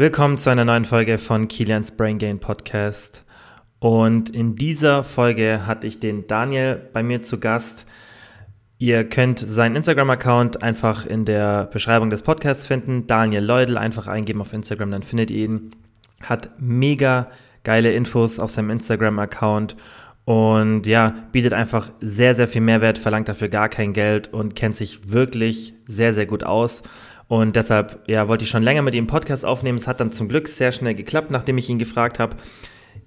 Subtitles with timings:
[0.00, 3.24] Willkommen zu einer neuen Folge von Kilians Brain Gain Podcast.
[3.80, 7.84] Und in dieser Folge hatte ich den Daniel bei mir zu Gast.
[8.78, 13.08] Ihr könnt seinen Instagram-Account einfach in der Beschreibung des Podcasts finden.
[13.08, 15.74] Daniel Leudel einfach eingeben auf Instagram, dann findet ihr ihn.
[16.22, 17.26] Hat mega
[17.64, 19.74] geile Infos auf seinem Instagram-Account
[20.24, 24.76] und ja, bietet einfach sehr, sehr viel Mehrwert, verlangt dafür gar kein Geld und kennt
[24.76, 26.84] sich wirklich sehr, sehr gut aus.
[27.28, 29.78] Und deshalb, ja, wollte ich schon länger mit ihm Podcast aufnehmen.
[29.78, 32.36] Es hat dann zum Glück sehr schnell geklappt, nachdem ich ihn gefragt habe.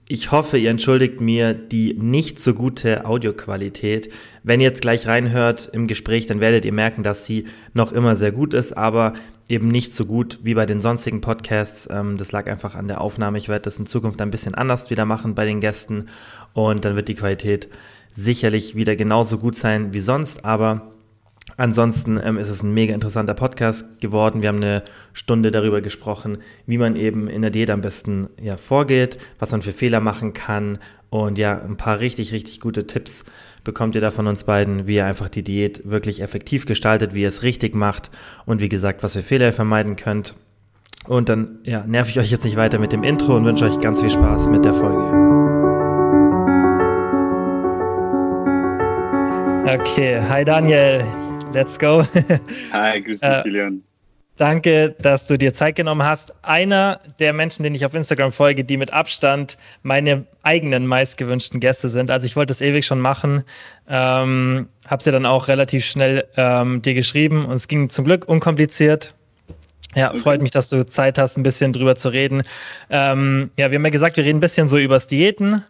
[0.07, 4.11] Ich hoffe, ihr entschuldigt mir die nicht so gute Audioqualität.
[4.43, 8.15] Wenn ihr jetzt gleich reinhört im Gespräch, dann werdet ihr merken, dass sie noch immer
[8.15, 9.13] sehr gut ist, aber
[9.47, 11.87] eben nicht so gut wie bei den sonstigen Podcasts.
[11.91, 13.37] Ähm, das lag einfach an der Aufnahme.
[13.37, 16.09] Ich werde das in Zukunft ein bisschen anders wieder machen bei den Gästen
[16.53, 17.69] und dann wird die Qualität
[18.13, 20.90] sicherlich wieder genauso gut sein wie sonst, aber
[21.57, 24.41] Ansonsten ähm, ist es ein mega interessanter Podcast geworden.
[24.41, 24.83] Wir haben eine
[25.13, 29.61] Stunde darüber gesprochen, wie man eben in der Diät am besten ja, vorgeht, was man
[29.61, 30.79] für Fehler machen kann
[31.11, 33.25] und ja, ein paar richtig, richtig gute Tipps
[33.65, 37.23] bekommt ihr da von uns beiden, wie ihr einfach die Diät wirklich effektiv gestaltet, wie
[37.23, 38.09] ihr es richtig macht
[38.45, 40.35] und wie gesagt, was für Fehler ihr vermeiden könnt.
[41.07, 43.79] Und dann ja, nerv ich euch jetzt nicht weiter mit dem Intro und wünsche euch
[43.79, 45.03] ganz viel Spaß mit der Folge.
[49.65, 51.03] Okay, hi Daniel.
[51.53, 52.05] Let's go.
[52.71, 53.71] Hi, grüß dich, äh.
[54.37, 56.33] Danke, dass du dir Zeit genommen hast.
[56.43, 61.89] Einer der Menschen, den ich auf Instagram folge, die mit Abstand meine eigenen meistgewünschten Gäste
[61.89, 62.09] sind.
[62.09, 63.43] Also ich wollte das ewig schon machen,
[63.89, 68.27] ähm, habe sie dann auch relativ schnell ähm, dir geschrieben und es ging zum Glück
[68.27, 69.13] unkompliziert.
[69.93, 70.19] Ja, okay.
[70.19, 72.43] freut mich, dass du Zeit hast, ein bisschen drüber zu reden.
[72.89, 75.65] Ähm, ja, wir haben ja gesagt, wir reden ein bisschen so übers Diäten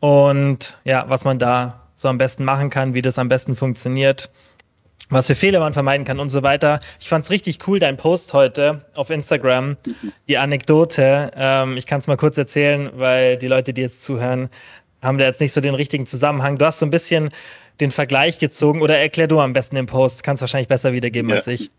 [0.00, 4.28] und ja, was man da so am besten machen kann, wie das am besten funktioniert
[5.10, 6.80] was für Fehler man vermeiden kann und so weiter.
[7.00, 9.76] Ich fand es richtig cool, dein Post heute auf Instagram,
[10.28, 11.30] die Anekdote.
[11.36, 14.48] Ähm, ich kann es mal kurz erzählen, weil die Leute, die jetzt zuhören,
[15.02, 16.58] haben da jetzt nicht so den richtigen Zusammenhang.
[16.58, 17.30] Du hast so ein bisschen
[17.80, 20.22] den Vergleich gezogen oder erklär du am besten den Post.
[20.22, 21.36] Kannst wahrscheinlich besser wiedergeben ja.
[21.36, 21.70] als ich.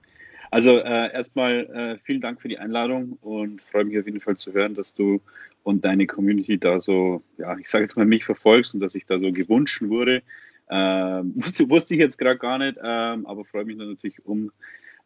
[0.49, 4.35] Also äh, erstmal äh, vielen Dank für die Einladung und freue mich auf jeden Fall
[4.35, 5.21] zu hören, dass du
[5.63, 9.05] und deine Community da so, ja, ich sage jetzt mal mich verfolgst und dass ich
[9.05, 10.23] da so gewünscht wurde.
[10.71, 11.33] Ähm,
[11.69, 14.51] wusste ich jetzt gerade gar nicht, ähm, aber freue mich natürlich um,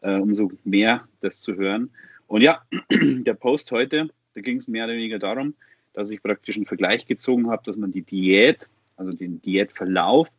[0.02, 1.90] äh, umso mehr, das zu hören.
[2.28, 5.56] Und ja, der Post heute, da ging es mehr oder weniger darum,
[5.94, 10.30] dass ich praktisch einen Vergleich gezogen habe, dass man die Diät, also den Diätverlauf,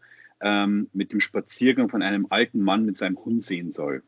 [0.40, 4.02] ähm, mit dem Spaziergang von einem alten Mann mit seinem Hund sehen soll.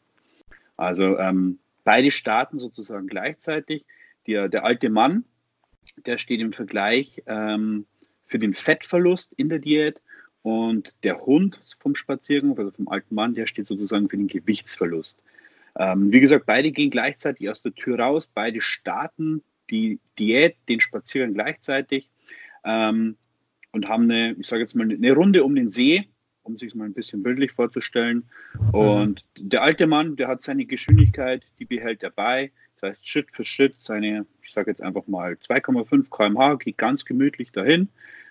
[0.77, 3.85] Also ähm, beide starten sozusagen gleichzeitig.
[4.27, 5.25] Der, der alte Mann,
[6.07, 7.87] der steht im Vergleich ähm,
[8.27, 10.01] für den Fettverlust in der Diät
[10.49, 15.21] und der Hund vom Spaziergang, also vom alten Mann, der steht sozusagen für den Gewichtsverlust.
[15.77, 20.81] Ähm, wie gesagt, beide gehen gleichzeitig aus der Tür raus, beide starten die Diät, den
[20.81, 22.09] Spaziergang gleichzeitig
[22.65, 23.17] ähm,
[23.73, 26.09] und haben eine, ich sage jetzt mal, eine Runde um den See,
[26.45, 28.25] um sich mal ein bisschen bildlich vorzustellen.
[28.73, 29.51] Und mhm.
[29.51, 32.53] der alte Mann, der hat seine Geschwindigkeit, die behält er bei.
[32.81, 37.05] Das heißt, Schritt für Schritt seine, ich sage jetzt einfach mal 2,5 km/h, geht ganz
[37.05, 37.91] gemütlich dahin.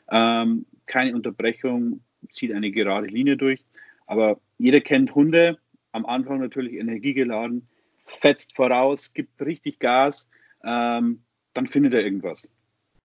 [0.09, 3.65] Ähm, keine Unterbrechung, zieht eine gerade Linie durch.
[4.05, 5.57] Aber jeder kennt Hunde,
[5.91, 7.67] am Anfang natürlich energiegeladen,
[8.05, 10.29] fetzt voraus, gibt richtig Gas,
[10.63, 11.23] ähm,
[11.53, 12.49] dann findet er irgendwas.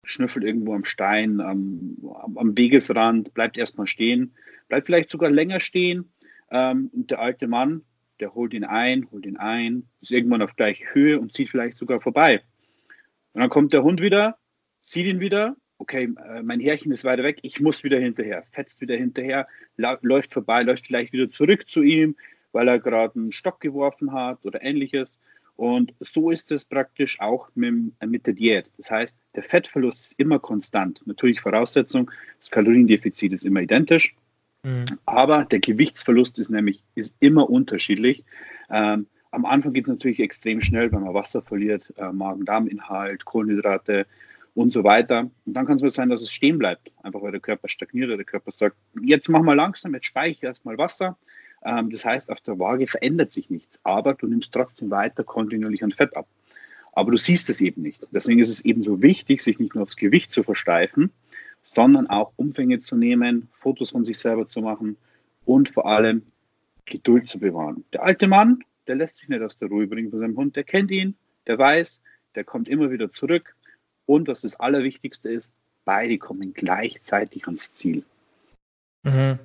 [0.04, 1.97] Schnüffelt irgendwo am Stein, am,
[2.36, 4.34] am Wegesrand, bleibt erstmal stehen,
[4.69, 6.10] bleibt vielleicht sogar länger stehen.
[6.50, 7.82] Ähm, und der alte Mann,
[8.20, 11.76] der holt ihn ein, holt ihn ein, ist irgendwann auf gleicher Höhe und zieht vielleicht
[11.76, 12.42] sogar vorbei.
[13.32, 14.38] Und dann kommt der Hund wieder,
[14.80, 18.81] zieht ihn wieder okay, äh, mein Härchen ist weiter weg, ich muss wieder hinterher, fetzt
[18.81, 19.47] wieder hinterher,
[19.77, 22.16] läuft vorbei, läuft vielleicht wieder zurück zu ihm,
[22.53, 25.16] weil er gerade einen Stock geworfen hat oder ähnliches.
[25.56, 28.66] Und so ist es praktisch auch mit, mit der Diät.
[28.77, 31.00] Das heißt, der Fettverlust ist immer konstant.
[31.05, 34.15] Natürlich Voraussetzung, das Kaloriendefizit ist immer identisch,
[34.62, 34.84] mhm.
[35.05, 38.25] aber der Gewichtsverlust ist nämlich ist immer unterschiedlich.
[38.71, 44.07] Ähm, am Anfang geht es natürlich extrem schnell, wenn man Wasser verliert, äh, Magen-Darm-Inhalt, Kohlenhydrate,
[44.59, 45.31] und so weiter.
[45.47, 48.09] Und dann kann es mal sein, dass es stehen bleibt, einfach weil der Körper stagniert
[48.09, 51.16] oder der Körper sagt, jetzt mach mal langsam, jetzt speichere erstmal Wasser.
[51.65, 55.84] Ähm, das heißt, auf der Waage verändert sich nichts, aber du nimmst trotzdem weiter kontinuierlich
[55.84, 56.27] an Fett ab.
[56.93, 58.05] Aber du siehst es eben nicht.
[58.10, 61.13] Deswegen ist es eben so wichtig, sich nicht nur aufs Gewicht zu versteifen,
[61.63, 64.97] sondern auch Umfänge zu nehmen, Fotos von sich selber zu machen
[65.45, 66.22] und vor allem
[66.84, 67.84] Geduld zu bewahren.
[67.93, 68.59] Der alte Mann,
[68.89, 71.15] der lässt sich nicht aus der Ruhe bringen von seinem Hund, der kennt ihn,
[71.47, 72.03] der weiß,
[72.34, 73.54] der kommt immer wieder zurück,
[74.09, 75.53] und was das Allerwichtigste ist,
[75.84, 78.03] beide kommen gleichzeitig ans Ziel.
[79.03, 79.39] Mhm.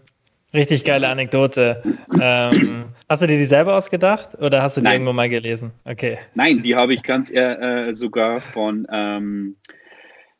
[0.53, 1.81] Richtig geile Anekdote.
[2.21, 4.93] ähm, hast du dir die selber ausgedacht oder hast du die Nein.
[4.93, 5.71] irgendwo mal gelesen?
[5.83, 6.17] Okay.
[6.33, 9.57] Nein, die habe ich ganz äh, sogar von, ähm,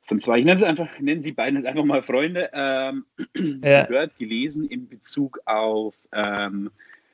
[0.04, 3.06] von zwei, ich nenne sie einfach, nennen sie beiden einfach mal Freunde, ähm,
[3.62, 3.86] ja.
[3.86, 6.72] gehört, gelesen in Bezug auf ähm,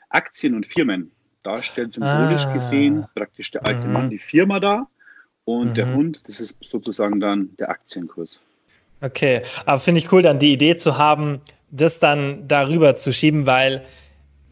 [0.09, 1.11] Aktien und Firmen.
[1.41, 2.53] Da stellt symbolisch ah.
[2.53, 3.93] gesehen praktisch der alte mhm.
[3.93, 4.87] Mann die Firma da
[5.45, 5.73] und mhm.
[5.73, 8.39] der Hund, das ist sozusagen dann der Aktienkurs.
[9.01, 11.41] Okay, aber finde ich cool, dann die Idee zu haben,
[11.71, 13.85] das dann darüber zu schieben, weil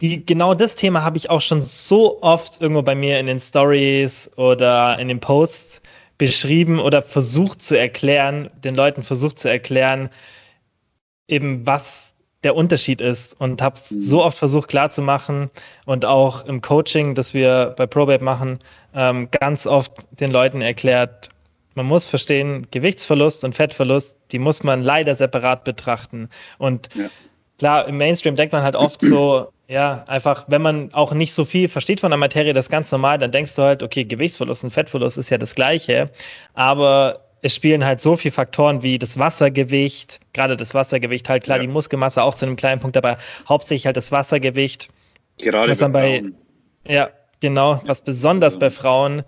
[0.01, 3.39] die, genau das Thema habe ich auch schon so oft irgendwo bei mir in den
[3.39, 5.81] Stories oder in den Posts
[6.17, 10.09] beschrieben oder versucht zu erklären, den Leuten versucht zu erklären,
[11.27, 12.15] eben was
[12.47, 13.99] der Unterschied ist und habe mhm.
[13.99, 15.51] so oft versucht klarzumachen
[15.85, 18.59] und auch im Coaching, das wir bei ProBabe machen,
[18.95, 21.27] ähm, ganz oft den Leuten erklärt,
[21.75, 26.29] man muss verstehen, Gewichtsverlust und Fettverlust, die muss man leider separat betrachten.
[26.57, 27.09] Und ja.
[27.59, 31.43] klar, im Mainstream denkt man halt oft so, ja, einfach, wenn man auch nicht so
[31.43, 34.63] viel versteht von der Materie, das ist ganz normal, dann denkst du halt, okay, Gewichtsverlust
[34.63, 36.09] und Fettverlust ist ja das Gleiche.
[36.53, 41.57] Aber es spielen halt so viele Faktoren wie das Wassergewicht, gerade das Wassergewicht, halt klar,
[41.57, 41.61] ja.
[41.61, 43.17] die Muskelmasse auch zu einem kleinen Punkt, aber
[43.47, 44.89] hauptsächlich halt das Wassergewicht.
[45.37, 46.35] Gerade was dann bei, Frauen.
[46.87, 48.59] ja, genau, was besonders also.
[48.59, 49.23] bei Frauen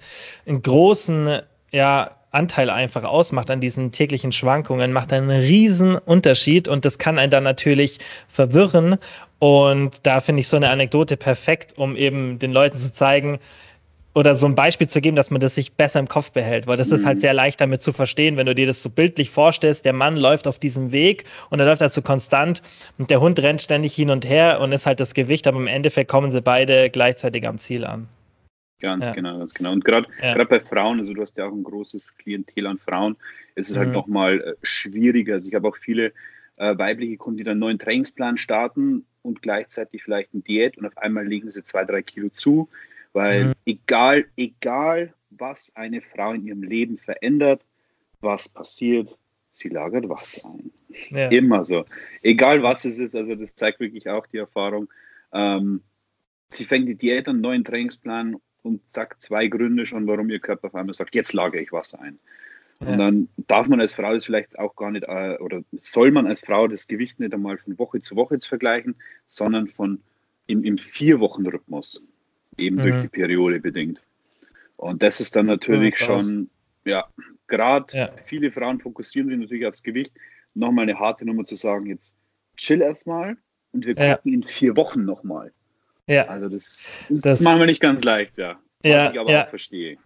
[0.48, 1.40] einen großen,
[1.72, 7.18] ja, Anteil einfach ausmacht an diesen täglichen Schwankungen, macht einen riesen Unterschied und das kann
[7.18, 7.98] einen dann natürlich
[8.28, 8.98] verwirren.
[9.40, 13.40] Und da finde ich so eine Anekdote perfekt, um eben den Leuten zu zeigen,
[14.16, 16.78] oder so ein Beispiel zu geben, dass man das sich besser im Kopf behält, weil
[16.78, 16.96] das mhm.
[16.96, 17.22] ist halt mhm.
[17.22, 20.48] sehr leicht damit zu verstehen, wenn du dir das so bildlich vorstellst, der Mann läuft
[20.48, 22.62] auf diesem Weg und er läuft halt so konstant
[22.98, 25.68] und der Hund rennt ständig hin und her und ist halt das Gewicht, aber im
[25.68, 28.08] Endeffekt kommen sie beide gleichzeitig am Ziel an.
[28.82, 29.14] Ganz ja.
[29.14, 29.74] genau, ganz genau.
[29.74, 30.42] Und gerade ja.
[30.44, 33.18] bei Frauen, also du hast ja auch ein großes Klientel an Frauen,
[33.56, 33.94] ist es halt mhm.
[33.94, 35.34] halt nochmal äh, schwieriger.
[35.34, 36.14] Also ich habe auch viele
[36.56, 40.86] äh, weibliche Kunden, die dann einen neuen Trainingsplan starten und gleichzeitig vielleicht eine Diät und
[40.86, 42.70] auf einmal legen sie zwei, drei Kilo zu,
[43.20, 43.54] weil mhm.
[43.66, 47.66] egal, egal was eine Frau in ihrem Leben verändert,
[48.22, 49.18] was passiert,
[49.52, 50.72] sie lagert Wasser ein.
[51.10, 51.28] Ja.
[51.28, 51.84] Immer so.
[52.24, 54.88] Egal was es ist, also das zeigt wirklich auch die Erfahrung.
[55.34, 55.82] Ähm,
[56.48, 60.40] sie fängt die Diät an, einen neuen Trainingsplan und sagt zwei Gründe schon, warum ihr
[60.40, 62.20] Körper auf einmal sagt, jetzt lagere ich Wasser ein.
[62.82, 62.94] Ja.
[62.94, 66.26] Und dann darf man als Frau das vielleicht auch gar nicht, äh, oder soll man
[66.26, 68.96] als Frau das Gewicht nicht einmal von Woche zu Woche zu vergleichen,
[69.28, 70.00] sondern von
[70.48, 72.02] im, im Vier-Wochen-Rhythmus,
[72.60, 72.82] eben mhm.
[72.82, 74.02] durch die Periode bedingt.
[74.78, 76.50] Und das ist dann natürlich ja, schon,
[76.86, 77.06] ja,
[77.48, 78.10] gerade ja.
[78.26, 80.14] viele Frauen fokussieren sich natürlich aufs Gewicht.
[80.54, 82.16] Nochmal eine harte Nummer zu sagen, jetzt
[82.58, 83.38] chill erstmal
[83.72, 85.52] und wir gucken in vier Wochen nochmal.
[86.08, 86.28] Ja.
[86.28, 88.58] Also das, das, das machen wir nicht ganz leicht, ja.
[88.82, 89.46] Was ja, ich aber ja.
[89.46, 89.98] auch verstehe.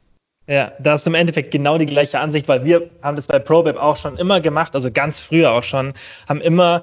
[0.47, 3.77] Ja, da du im Endeffekt genau die gleiche Ansicht, weil wir haben das bei ProBab
[3.77, 5.93] auch schon immer gemacht, also ganz früher auch schon,
[6.27, 6.81] haben immer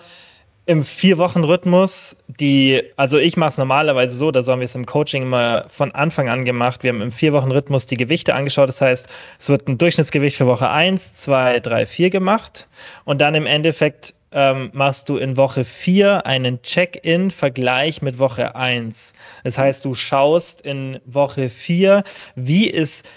[0.71, 4.87] im Vier-Wochen-Rhythmus die, also ich mache es normalerweise so, da so haben wir es im
[4.87, 6.85] Coaching immer von Anfang an gemacht.
[6.85, 8.69] Wir haben im Vier-Wochen-Rhythmus die Gewichte angeschaut.
[8.69, 9.09] Das heißt,
[9.41, 12.69] es wird ein Durchschnittsgewicht für Woche 1, 2, 3, 4 gemacht
[13.05, 19.13] und dann im Endeffekt ähm, machst du in Woche 4 einen Check-in-Vergleich mit Woche 1.
[19.43, 22.05] Das heißt, du schaust in Woche 4,
[22.37, 23.11] wie ist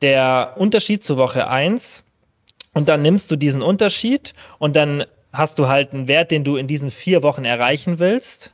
[0.00, 2.04] der Unterschied zu Woche 1
[2.74, 6.56] und dann nimmst du diesen Unterschied und dann hast du halt einen Wert, den du
[6.56, 8.52] in diesen vier Wochen erreichen willst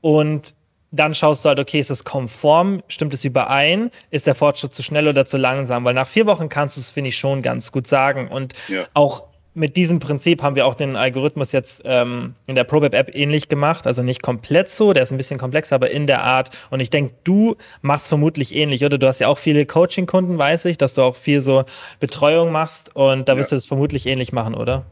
[0.00, 0.54] und
[0.90, 4.82] dann schaust du halt, okay, ist es konform, stimmt es überein, ist der Fortschritt zu
[4.82, 7.72] schnell oder zu langsam, weil nach vier Wochen kannst du es, finde ich, schon ganz
[7.72, 8.86] gut sagen und ja.
[8.94, 13.48] auch mit diesem Prinzip haben wir auch den Algorithmus jetzt ähm, in der ProBab-App ähnlich
[13.48, 13.86] gemacht.
[13.86, 16.50] Also nicht komplett so, der ist ein bisschen komplexer, aber in der Art.
[16.70, 18.98] Und ich denke, du machst vermutlich ähnlich, oder?
[18.98, 21.64] Du hast ja auch viele Coaching-Kunden, weiß ich, dass du auch viel so
[22.00, 23.56] Betreuung machst und da wirst ja.
[23.56, 24.84] du das vermutlich ähnlich machen, oder?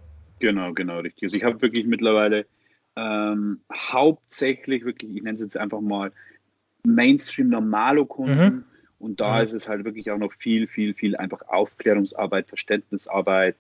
[0.43, 1.23] Genau, genau, richtig.
[1.23, 2.47] Also ich habe wirklich mittlerweile
[2.97, 6.11] ähm, hauptsächlich wirklich, ich nenne es jetzt einfach mal
[6.85, 8.55] Mainstream-Normalo-Kunden.
[8.57, 8.65] Mhm.
[8.99, 9.45] Und da mhm.
[9.45, 13.55] ist es halt wirklich auch noch viel, viel, viel einfach Aufklärungsarbeit, Verständnisarbeit,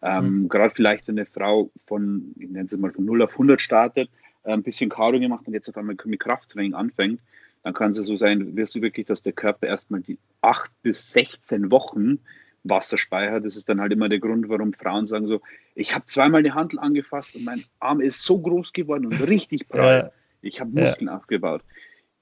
[0.00, 0.48] ähm, mhm.
[0.48, 4.08] Gerade vielleicht, wenn eine Frau von, ich nenne es mal, von 0 auf 100 startet,
[4.44, 7.20] äh, ein bisschen Karo gemacht und jetzt auf einmal mit Krafttraining anfängt,
[7.64, 11.10] dann kann es so sein, wirst du wirklich, dass der Körper erstmal die 8 bis
[11.10, 12.20] 16 Wochen
[12.68, 13.44] Wasser speichert.
[13.44, 15.40] Das ist dann halt immer der Grund, warum Frauen sagen so,
[15.74, 19.68] ich habe zweimal die Handel angefasst und mein Arm ist so groß geworden und richtig
[19.68, 19.98] prall.
[19.98, 20.12] Ja.
[20.42, 21.16] Ich habe Muskeln ja.
[21.16, 21.62] aufgebaut.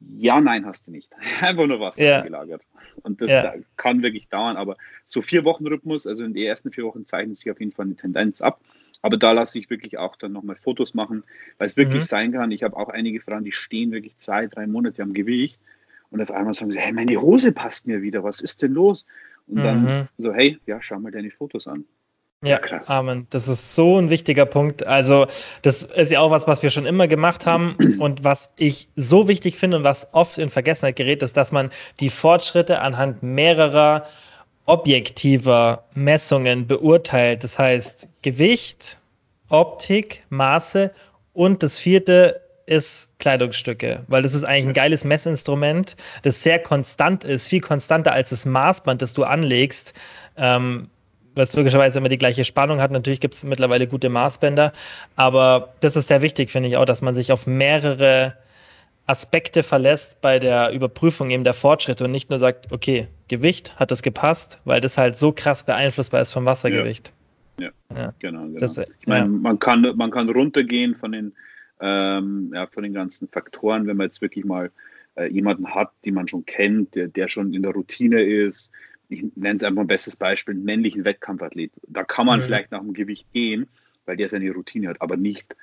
[0.00, 1.10] Ja, nein, hast du nicht.
[1.40, 2.20] Einfach nur Wasser ja.
[2.22, 2.62] gelagert.
[3.02, 3.54] Und das ja.
[3.76, 4.56] kann wirklich dauern.
[4.56, 4.76] Aber
[5.06, 7.86] so vier Wochen Rhythmus, also in den ersten vier Wochen zeichnet sich auf jeden Fall
[7.86, 8.60] eine Tendenz ab.
[9.02, 11.22] Aber da lasse ich wirklich auch dann nochmal Fotos machen,
[11.58, 12.06] weil es wirklich mhm.
[12.06, 12.50] sein kann.
[12.50, 15.60] Ich habe auch einige Frauen, die stehen wirklich zwei, drei Monate am Gewicht
[16.10, 19.04] und auf einmal sagen sie, hey, meine Hose passt mir wieder, was ist denn los?
[19.48, 20.08] Und dann mhm.
[20.18, 21.84] so, hey, ja, schau mal deine Fotos an.
[22.42, 22.88] Ja, krass.
[22.88, 23.26] Amen.
[23.30, 24.86] Das ist so ein wichtiger Punkt.
[24.86, 25.26] Also,
[25.62, 29.26] das ist ja auch was, was wir schon immer gemacht haben und was ich so
[29.26, 34.04] wichtig finde und was oft in Vergessenheit gerät, ist, dass man die Fortschritte anhand mehrerer
[34.66, 37.42] objektiver Messungen beurteilt.
[37.42, 38.98] Das heißt Gewicht,
[39.48, 40.92] Optik, Maße
[41.32, 47.24] und das vierte ist Kleidungsstücke, weil das ist eigentlich ein geiles Messinstrument, das sehr konstant
[47.24, 49.94] ist, viel konstanter als das Maßband, das du anlegst.
[50.36, 50.88] Ähm,
[51.36, 52.90] was logischerweise immer die gleiche Spannung hat.
[52.90, 54.72] Natürlich gibt es mittlerweile gute Maßbänder,
[55.16, 58.34] aber das ist sehr wichtig, finde ich auch, dass man sich auf mehrere
[59.06, 63.90] Aspekte verlässt bei der Überprüfung eben der Fortschritte und nicht nur sagt, okay, Gewicht, hat
[63.90, 67.12] das gepasst, weil das halt so krass beeinflussbar ist vom Wassergewicht.
[67.58, 68.12] Ja, ja, ja.
[68.18, 68.42] genau.
[68.46, 68.58] genau.
[68.58, 69.30] Das, ich meine, ja.
[69.30, 71.32] man, kann, man kann runtergehen von den,
[71.80, 74.70] ähm, ja, von den ganzen Faktoren, wenn man jetzt wirklich mal
[75.16, 78.70] äh, jemanden hat, den man schon kennt, der, der schon in der Routine ist,
[79.08, 81.70] ich nenne es einfach ein bestes Beispiel, einen männlichen Wettkampfathlet.
[81.86, 82.44] Da kann man mhm.
[82.44, 83.68] vielleicht nach dem Gewicht gehen,
[84.04, 85.56] weil der seine Routine hat, aber nicht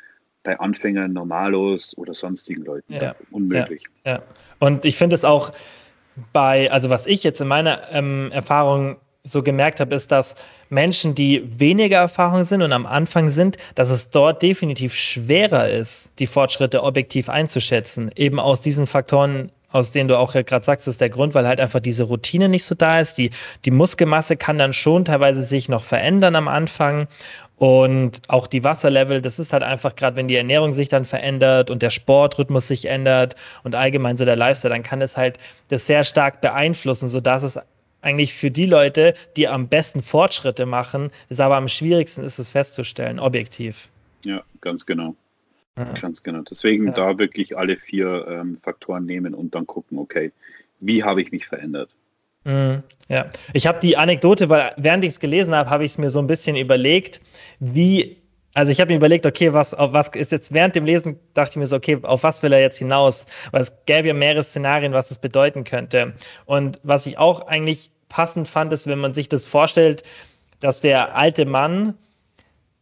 [0.44, 2.94] bei Anfängern, Normalos oder sonstigen Leuten.
[2.94, 3.16] Ja.
[3.32, 3.84] Unmöglich.
[4.06, 4.24] Ja, ja.
[4.60, 5.54] Und ich finde es auch
[6.32, 10.36] bei, also was ich jetzt in meiner ähm, Erfahrung so gemerkt habe, ist, dass
[10.70, 16.12] Menschen, die weniger Erfahrung sind und am Anfang sind, dass es dort definitiv schwerer ist,
[16.20, 18.12] die Fortschritte objektiv einzuschätzen.
[18.16, 21.60] Eben aus diesen Faktoren aus denen du auch gerade sagst, ist der Grund, weil halt
[21.60, 23.16] einfach diese Routine nicht so da ist.
[23.18, 23.32] Die,
[23.66, 27.08] die Muskelmasse kann dann schon teilweise sich noch verändern am Anfang.
[27.58, 31.72] Und auch die Wasserlevel, das ist halt einfach gerade, wenn die Ernährung sich dann verändert
[31.72, 35.40] und der Sportrhythmus sich ändert und allgemein so der Lifestyle, dann kann es halt
[35.70, 37.58] das sehr stark beeinflussen, sodass es
[38.04, 42.50] eigentlich für die Leute, die am besten Fortschritte machen, ist aber am schwierigsten ist es
[42.50, 43.90] festzustellen, objektiv.
[44.26, 45.16] Ja, ganz genau.
[45.78, 45.92] Ja.
[45.94, 46.42] Ganz genau.
[46.42, 46.94] Deswegen ja.
[46.94, 50.32] da wirklich alle vier ähm, Faktoren nehmen und dann gucken, okay,
[50.80, 51.90] wie habe ich mich verändert?
[52.44, 55.98] Mhm, ja, ich habe die Anekdote, weil während ich es gelesen habe, habe ich es
[55.98, 57.22] mir so ein bisschen überlegt,
[57.60, 58.18] wie,
[58.54, 61.56] also ich habe mir überlegt, okay, was, was ist jetzt während dem Lesen, dachte ich
[61.58, 63.26] mir so, okay, auf was will er jetzt hinaus?
[63.52, 66.14] Weil es gäbe ja mehrere Szenarien, was es bedeuten könnte.
[66.46, 70.04] Und was ich auch eigentlich passend fand, ist, wenn man sich das vorstellt,
[70.60, 71.96] dass der alte Mann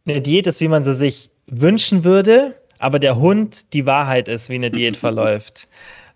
[0.06, 4.50] eine Diät ist, wie man sie sich wünschen würde, aber der Hund die Wahrheit ist,
[4.50, 5.68] wie eine Diät verläuft.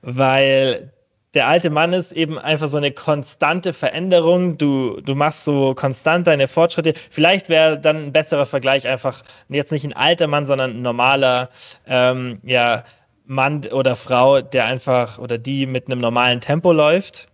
[0.02, 0.92] Weil
[1.36, 4.56] der alte Mann ist eben einfach so eine konstante Veränderung.
[4.56, 6.94] Du, du machst so konstant deine Fortschritte.
[7.10, 11.50] Vielleicht wäre dann ein besserer Vergleich einfach jetzt nicht ein alter Mann, sondern ein normaler
[11.86, 12.84] ähm, ja,
[13.26, 17.28] Mann oder Frau, der einfach oder die mit einem normalen Tempo läuft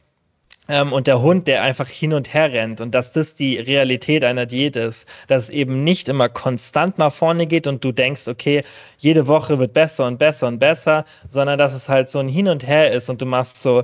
[0.69, 4.25] ähm, und der Hund, der einfach hin und her rennt und dass das die Realität
[4.25, 8.29] einer Diät ist, dass es eben nicht immer konstant nach vorne geht und du denkst,
[8.29, 8.63] okay,
[8.99, 12.49] jede Woche wird besser und besser und besser, sondern dass es halt so ein Hin
[12.49, 13.83] und Her ist und du machst so,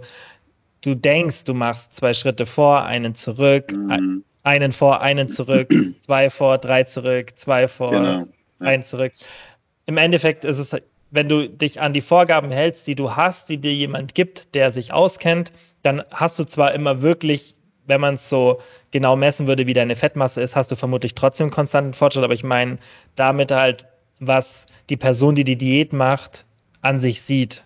[0.83, 4.23] du denkst, du machst zwei Schritte vor, einen zurück, mhm.
[4.45, 5.69] einen vor, einen zurück,
[6.01, 8.19] zwei vor, drei zurück, zwei vor, genau.
[8.21, 8.27] ja.
[8.61, 9.13] einen zurück.
[9.87, 10.77] Im Endeffekt ist es
[11.11, 14.73] wenn du dich an die Vorgaben hältst, die du hast, die dir jemand gibt, der
[14.73, 17.55] sich auskennt, dann hast du zwar immer wirklich,
[17.87, 21.51] wenn man es so genau messen würde, wie deine Fettmasse ist, hast du vermutlich trotzdem
[21.51, 22.79] konstanten Fortschritt, aber ich meine
[23.17, 23.87] damit halt,
[24.21, 26.45] was die Person, die die Diät macht,
[26.83, 27.65] an sich sieht.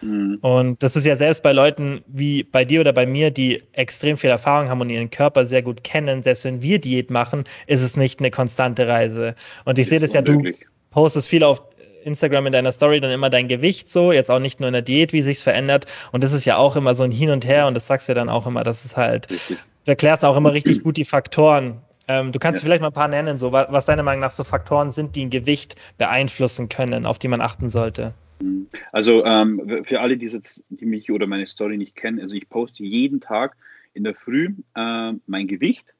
[0.00, 0.38] Mhm.
[0.40, 4.16] Und das ist ja selbst bei Leuten wie bei dir oder bei mir, die extrem
[4.16, 7.82] viel Erfahrung haben und ihren Körper sehr gut kennen, selbst wenn wir Diät machen, ist
[7.82, 9.34] es nicht eine konstante Reise.
[9.64, 10.42] Und ich sehe das ja, du
[10.90, 11.62] postest viel auf
[12.04, 14.82] Instagram in deiner Story dann immer dein Gewicht so, jetzt auch nicht nur in der
[14.82, 15.86] Diät, wie sich's verändert.
[16.12, 18.12] Und das ist ja auch immer so ein Hin und Her und das sagst du
[18.12, 19.56] ja dann auch immer, das ist halt, du
[19.90, 21.80] erklärst auch immer richtig gut die Faktoren.
[22.08, 22.66] Ähm, du kannst ja.
[22.66, 25.24] vielleicht mal ein paar nennen, so was, was deiner Meinung nach so Faktoren sind, die
[25.24, 28.12] ein Gewicht beeinflussen können, auf die man achten sollte.
[28.40, 28.66] Mhm.
[28.90, 32.48] Also ähm, für alle, die, jetzt, die mich oder meine Story nicht kennen, also ich
[32.48, 33.56] poste jeden Tag
[33.94, 35.94] in der Früh äh, mein Gewicht.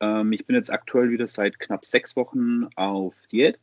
[0.00, 3.58] Ähm, ich bin jetzt aktuell wieder seit knapp sechs Wochen auf Diät.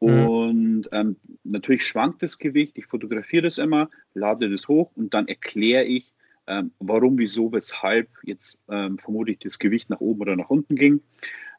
[0.00, 2.76] Und ähm, natürlich schwankt das Gewicht.
[2.78, 6.12] Ich fotografiere das immer, lade das hoch und dann erkläre ich,
[6.46, 11.02] ähm, warum, wieso, weshalb jetzt ähm, vermutlich das Gewicht nach oben oder nach unten ging.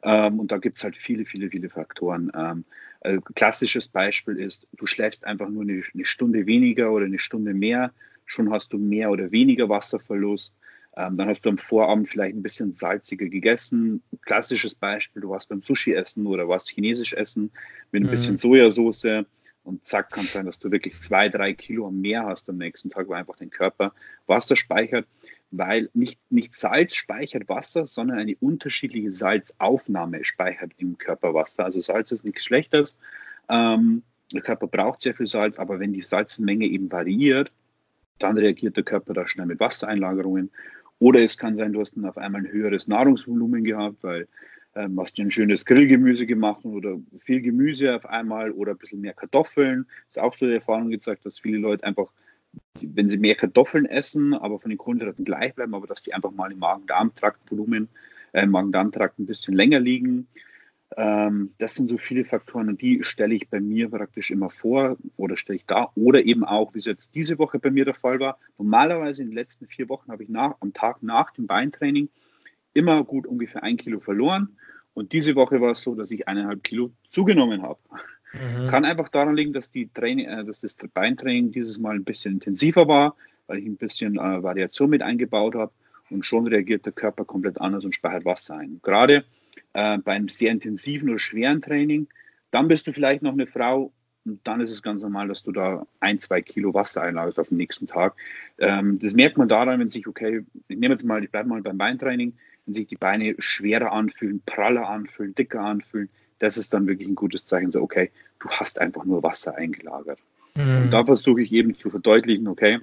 [0.03, 2.31] Ähm, und da gibt es halt viele, viele, viele Faktoren.
[2.35, 2.65] Ähm,
[3.01, 7.53] äh, klassisches Beispiel ist, du schläfst einfach nur eine, eine Stunde weniger oder eine Stunde
[7.53, 7.93] mehr,
[8.25, 10.55] schon hast du mehr oder weniger Wasserverlust.
[10.97, 14.03] Ähm, dann hast du am Vorabend vielleicht ein bisschen salziger gegessen.
[14.23, 17.51] Klassisches Beispiel, du warst beim Sushi essen oder warst chinesisch essen
[17.91, 18.11] mit ein mhm.
[18.11, 19.25] bisschen Sojasauce
[19.63, 22.89] und zack, kann es sein, dass du wirklich zwei, drei Kilo mehr hast am nächsten
[22.89, 23.93] Tag, weil einfach dein Körper
[24.27, 25.07] Wasser speichert,
[25.51, 31.65] weil nicht, nicht Salz speichert Wasser, sondern eine unterschiedliche Salzaufnahme speichert im Körper Wasser.
[31.65, 32.97] Also Salz ist nichts Schlechtes.
[33.49, 37.51] Ähm, der Körper braucht sehr viel Salz, aber wenn die Salzmenge eben variiert,
[38.17, 40.51] dann reagiert der Körper da schnell mit Wassereinlagerungen
[41.01, 44.27] oder es kann sein, du hast dann auf einmal ein höheres Nahrungsvolumen gehabt, weil
[44.75, 49.01] ähm, hast dir ein schönes Grillgemüse gemacht oder viel Gemüse auf einmal oder ein bisschen
[49.01, 49.87] mehr Kartoffeln.
[50.07, 52.11] Das ist auch so die Erfahrung gezeigt, dass viele Leute einfach,
[52.79, 56.31] wenn sie mehr Kartoffeln essen, aber von den Kohlenhydraten gleich bleiben, aber dass die einfach
[56.31, 57.89] mal im Magen-Darm-Trakt-Volumen,
[58.33, 60.27] äh, Magen-Darm-Trakt ein bisschen länger liegen.
[60.97, 64.97] Ähm, das sind so viele Faktoren und die stelle ich bei mir praktisch immer vor
[65.15, 67.93] oder stelle ich da oder eben auch, wie es jetzt diese Woche bei mir der
[67.93, 68.37] Fall war.
[68.57, 72.09] Normalerweise in den letzten vier Wochen habe ich nach, am Tag nach dem Beintraining
[72.73, 74.57] immer gut ungefähr ein Kilo verloren.
[74.93, 77.79] Und diese Woche war es so, dass ich eineinhalb Kilo zugenommen habe.
[78.33, 78.67] Mhm.
[78.67, 82.33] Kann einfach daran liegen, dass, die Training, äh, dass das Beintraining dieses Mal ein bisschen
[82.33, 83.15] intensiver war,
[83.47, 85.71] weil ich ein bisschen äh, Variation mit eingebaut habe
[86.09, 88.79] und schon reagiert der Körper komplett anders und speichert Wasser ein.
[88.83, 89.23] Gerade
[89.73, 92.07] äh, beim sehr intensiven oder schweren Training,
[92.51, 93.91] dann bist du vielleicht noch eine Frau
[94.25, 97.49] und dann ist es ganz normal, dass du da ein, zwei Kilo Wasser einlagerst auf
[97.49, 98.13] den nächsten Tag.
[98.59, 101.61] Ähm, das merkt man daran, wenn sich, okay, ich nehme jetzt mal, ich bleibe mal
[101.61, 102.33] beim Beintraining,
[102.65, 107.15] wenn sich die Beine schwerer anfühlen, praller anfühlen, dicker anfühlen, das ist dann wirklich ein
[107.15, 110.19] gutes Zeichen, so, okay, du hast einfach nur Wasser eingelagert.
[110.55, 110.83] Mhm.
[110.83, 112.79] Und da versuche ich eben zu verdeutlichen, okay,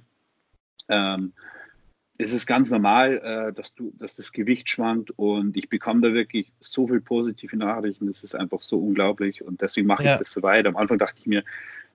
[0.89, 1.33] ähm,
[2.19, 6.13] es ist ganz normal, äh, dass, du, dass das Gewicht schwankt und ich bekomme da
[6.13, 10.15] wirklich so viele positive Nachrichten, das ist einfach so unglaublich und deswegen mache ja.
[10.15, 10.69] ich das so weiter.
[10.69, 11.45] Am Anfang dachte ich mir,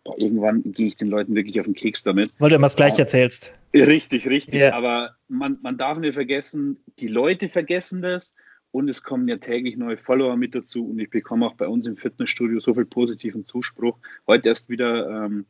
[0.05, 2.31] boah, irgendwann gehe ich den Leuten wirklich auf den Keks damit.
[2.39, 3.53] Weil du immer das Gleiche erzählst.
[3.73, 4.61] Richtig, richtig.
[4.61, 4.73] Ja.
[4.73, 8.33] Aber man, man darf nicht vergessen, die Leute vergessen das
[8.71, 11.85] und es kommen ja täglich neue Follower mit dazu und ich bekomme auch bei uns
[11.85, 13.97] im Fitnessstudio so viel positiven Zuspruch.
[14.25, 15.45] Heute erst wieder ähm,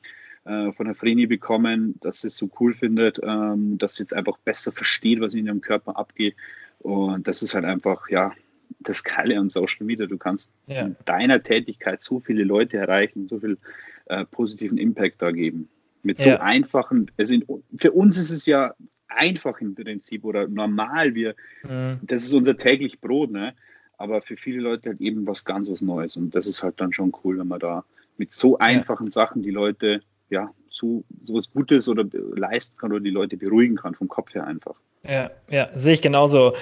[0.45, 4.13] äh, von der Vreni bekommen, dass sie es so cool findet, ähm, dass sie jetzt
[4.13, 6.35] einfach besser versteht, was in ihrem Körper abgeht.
[6.79, 8.33] Und das ist halt einfach, ja,
[8.79, 10.05] das Geile an Social Media.
[10.05, 10.81] Du kannst ja.
[10.81, 13.57] in deiner Tätigkeit so viele Leute erreichen, so viel
[14.05, 15.69] äh, positiven Impact da geben.
[16.01, 16.41] Mit so ja.
[16.41, 17.45] einfachen, also in,
[17.77, 18.73] für uns ist es ja
[19.07, 21.15] einfach im Prinzip oder normal.
[21.15, 21.99] Wir, mhm.
[22.01, 23.53] Das ist unser täglich Brot, ne?
[23.97, 26.17] Aber für viele Leute halt eben was ganz was Neues.
[26.17, 27.85] Und das ist halt dann schon cool, wenn man da
[28.17, 29.11] mit so einfachen ja.
[29.11, 30.01] Sachen die Leute
[30.33, 32.03] ja, so, so was Gutes oder
[32.35, 34.75] leisten kann oder die Leute beruhigen kann, vom Kopf her einfach.
[35.07, 36.53] Ja, ja, sehe ich genauso.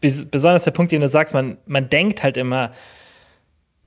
[0.00, 2.72] Besonders der Punkt, den du sagst, man, man denkt halt immer,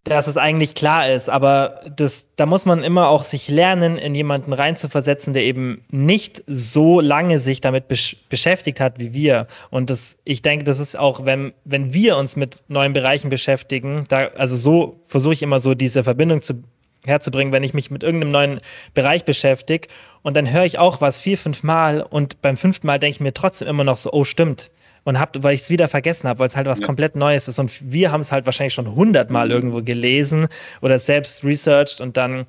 [0.06, 4.16] dass es eigentlich klar ist, aber das, da muss man immer auch sich lernen, in
[4.16, 9.48] jemanden reinzuversetzen, der eben nicht so lange sich damit besch beschäftigt hat wie wir.
[9.70, 14.04] Und das, ich denke, das ist auch, wenn, wenn wir uns mit neuen Bereichen beschäftigen,
[14.10, 16.64] da, also so versuche ich immer so diese Verbindung zu
[17.06, 18.62] herzubringen, wenn ich mich mit irgendeinem neuen
[18.94, 19.88] Bereich beschäftige.
[20.22, 23.20] Und dann höre ich auch was vier, fünf Mal und beim fünften Mal denke ich
[23.20, 24.72] mir trotzdem immer noch so, oh stimmt.
[25.06, 26.86] Und hab, weil ich es wieder vergessen habe, weil es halt was ja.
[26.86, 27.60] komplett Neues ist.
[27.60, 29.52] Und wir haben es halt wahrscheinlich schon hundertmal mhm.
[29.52, 30.48] irgendwo gelesen
[30.82, 32.46] oder selbst researched und dann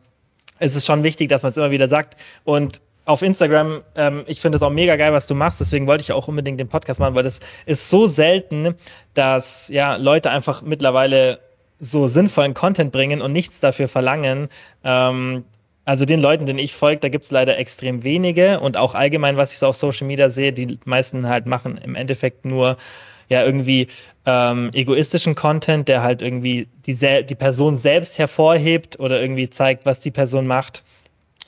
[0.60, 2.16] ist es schon wichtig, dass man es immer wieder sagt.
[2.44, 6.02] Und auf Instagram, ähm, ich finde es auch mega geil, was du machst, deswegen wollte
[6.02, 8.74] ich auch unbedingt den Podcast machen, weil das ist so selten,
[9.12, 11.38] dass ja Leute einfach mittlerweile
[11.80, 14.48] so sinnvollen Content bringen und nichts dafür verlangen.
[14.84, 15.44] Ähm,
[15.84, 19.36] also den Leuten, denen ich folge, da gibt es leider extrem wenige und auch allgemein,
[19.36, 22.76] was ich so auf Social Media sehe, die meisten halt machen im Endeffekt nur
[23.28, 23.88] ja irgendwie
[24.26, 30.00] ähm, egoistischen Content, der halt irgendwie die, die Person selbst hervorhebt oder irgendwie zeigt, was
[30.00, 30.82] die Person macht.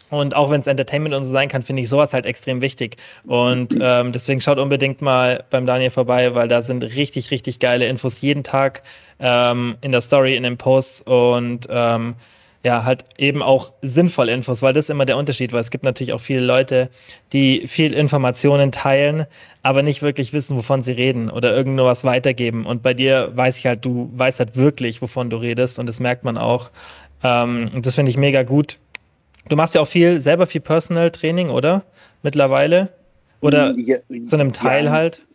[0.09, 2.97] Und auch wenn es Entertainment und so sein kann, finde ich sowas halt extrem wichtig.
[3.25, 7.87] Und ähm, deswegen schaut unbedingt mal beim Daniel vorbei, weil da sind richtig, richtig geile
[7.87, 8.83] Infos jeden Tag
[9.20, 12.14] ähm, in der Story, in den Posts und ähm,
[12.66, 15.85] ja, halt eben auch sinnvolle Infos, weil das ist immer der Unterschied, weil es gibt
[15.85, 16.90] natürlich auch viele Leute,
[17.33, 19.26] die viel Informationen teilen,
[19.62, 22.66] aber nicht wirklich wissen, wovon sie reden oder irgendwas weitergeben.
[22.66, 26.00] Und bei dir weiß ich halt, du weißt halt wirklich, wovon du redest und das
[26.00, 26.70] merkt man auch.
[27.22, 28.79] Ähm, und das finde ich mega gut.
[29.48, 31.85] Du machst ja auch viel, selber viel Personal Training, oder?
[32.22, 32.92] Mittlerweile?
[33.42, 34.90] Oder ja, zu einem Teil ja.
[34.90, 35.26] halt?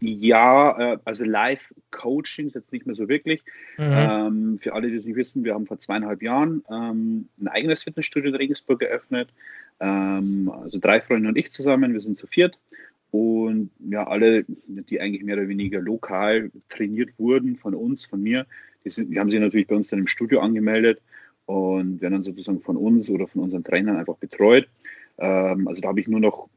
[0.00, 3.42] Ja, äh, also Live-Coaching ist jetzt nicht mehr so wirklich.
[3.76, 3.84] Mhm.
[3.92, 7.82] Ähm, für alle, die es nicht wissen, wir haben vor zweieinhalb Jahren ähm, ein eigenes
[7.82, 9.28] Fitnessstudio in Regensburg geöffnet.
[9.78, 12.58] Ähm, also drei Freunde und ich zusammen, wir sind zu viert.
[13.10, 18.46] Und ja, alle, die eigentlich mehr oder weniger lokal trainiert wurden von uns, von mir,
[18.84, 21.02] die, sind, die haben sich natürlich bei uns dann im Studio angemeldet
[21.44, 24.68] und werden dann sozusagen von uns oder von unseren Trainern einfach betreut.
[25.16, 26.48] also da habe ich nur noch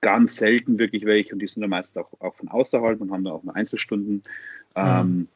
[0.00, 3.24] ganz selten wirklich welche und die sind dann meist auch, auch von außerhalb und haben
[3.24, 4.22] da auch nur Einzelstunden.
[4.76, 4.76] Mhm.
[4.76, 5.28] Ähm,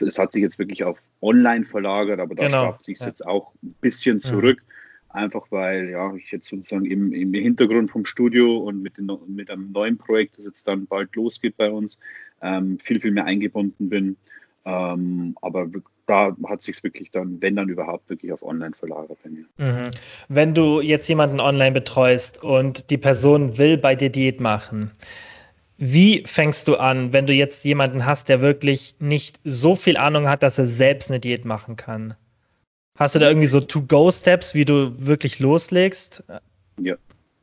[0.00, 2.64] es hat sich jetzt wirklich auf online verlagert, aber da genau.
[2.64, 3.06] schraubt sich ja.
[3.06, 4.58] jetzt auch ein bisschen zurück.
[4.58, 4.72] Mhm.
[5.10, 9.50] Einfach weil ja, ich jetzt sozusagen im, im Hintergrund vom Studio und mit, den, mit
[9.50, 11.98] einem neuen Projekt, das jetzt dann bald losgeht bei uns,
[12.42, 14.16] ähm, viel, viel mehr eingebunden bin.
[14.66, 15.68] Ähm, aber
[16.06, 19.44] da hat sich wirklich dann, wenn dann überhaupt, wirklich auf online verlagert bei mir.
[19.58, 19.90] Mhm.
[20.28, 24.92] Wenn du jetzt jemanden online betreust und die Person will bei dir Diät machen,
[25.78, 30.26] Wie fängst du an, wenn du jetzt jemanden hast, der wirklich nicht so viel Ahnung
[30.28, 32.14] hat, dass er selbst eine Diät machen kann?
[32.98, 36.24] Hast du da irgendwie so To-Go-Steps, wie du wirklich loslegst?
[36.80, 36.96] Ja,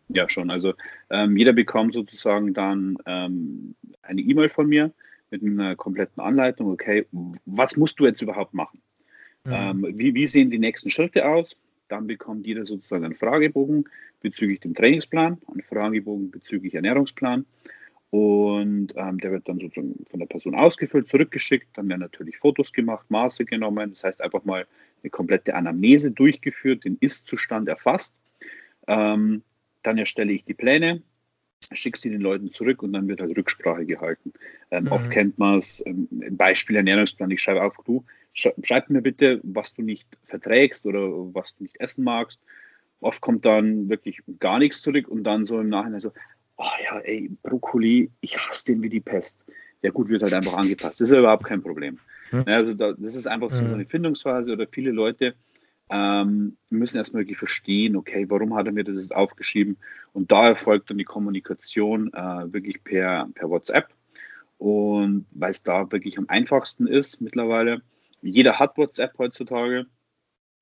[0.10, 0.49] ja schon.
[0.49, 0.73] Also
[1.12, 4.91] ähm, jeder bekommt sozusagen dann ähm, eine E-Mail von mir
[5.41, 6.72] mit einer kompletten Anleitung.
[6.72, 7.06] Okay,
[7.46, 8.82] was musst du jetzt überhaupt machen?
[9.46, 9.54] Mhm.
[9.54, 11.58] Ähm, wie, wie sehen die nächsten Schritte aus?
[11.89, 13.86] Dann bekommt jeder sozusagen einen Fragebogen
[14.22, 17.46] bezüglich dem Trainingsplan, einen Fragebogen bezüglich Ernährungsplan.
[18.10, 21.67] Und ähm, der wird dann sozusagen von der Person ausgefüllt, zurückgeschickt.
[21.74, 23.89] Dann werden natürlich Fotos gemacht, Maße genommen.
[23.89, 24.67] Das heißt, einfach mal
[25.02, 28.15] eine komplette Anamnese durchgeführt, den Ist-Zustand erfasst.
[28.88, 29.41] Ähm,
[29.82, 31.02] dann erstelle ich die Pläne,
[31.71, 34.34] schicke sie den Leuten zurück und dann wird halt Rücksprache gehalten.
[34.71, 34.91] Ähm, mhm.
[34.91, 39.73] Oft kennt man es, ähm, Beispiel Ernährungsplan, ich schreibe auf, du schreib mir bitte, was
[39.73, 41.02] du nicht verträgst oder
[41.34, 42.39] was du nicht essen magst.
[42.99, 46.12] Oft kommt dann wirklich gar nichts zurück und dann so im Nachhinein so,
[46.58, 49.43] oh ja, ey, Brokkoli, ich hasse den wie die Pest.
[49.84, 51.02] Der gut wird halt einfach angepasst.
[51.02, 51.99] Das ist ja überhaupt kein Problem.
[52.30, 52.43] Hm.
[52.47, 53.69] Also da, das ist einfach so, hm.
[53.69, 55.36] so eine Findungsphase oder viele Leute
[55.93, 59.77] ähm, müssen erstmal wirklich verstehen, okay, warum hat er mir das jetzt aufgeschrieben?
[60.12, 63.93] Und da erfolgt dann die Kommunikation äh, wirklich per, per WhatsApp.
[64.58, 67.84] Und weil es da wirklich am einfachsten ist mittlerweile.
[68.23, 69.86] Jeder hat WhatsApp heutzutage.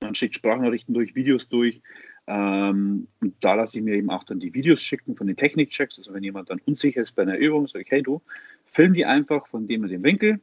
[0.02, 1.82] Man schickt Sprachnachrichten durch, Videos durch.
[2.28, 5.98] Ähm, und da lasse ich mir eben auch dann die Videos schicken von den Technikchecks.
[5.98, 8.22] Also wenn jemand dann unsicher ist bei einer Übung, sage ich, hey du,
[8.66, 10.42] film die einfach von dem und dem Winkel,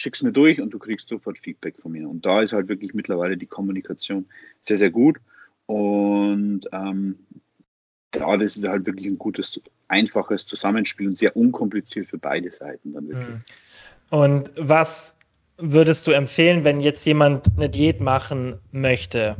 [0.00, 2.08] schick's mir durch und du kriegst sofort Feedback von mir.
[2.08, 4.26] Und da ist halt wirklich mittlerweile die Kommunikation
[4.60, 5.18] sehr, sehr gut.
[5.66, 7.18] Und ähm,
[8.12, 12.92] da das ist halt wirklich ein gutes, einfaches Zusammenspiel und sehr unkompliziert für beide Seiten
[12.92, 13.28] dann wirklich.
[13.28, 13.42] Hm.
[14.10, 15.14] Und was
[15.58, 19.36] würdest du empfehlen, wenn jetzt jemand eine Diät machen möchte?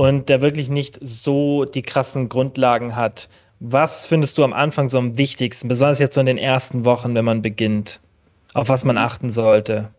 [0.00, 3.28] und der wirklich nicht so die krassen Grundlagen hat.
[3.58, 7.14] Was findest du am Anfang so am wichtigsten, besonders jetzt so in den ersten Wochen,
[7.14, 8.00] wenn man beginnt,
[8.54, 9.92] auf was man achten sollte?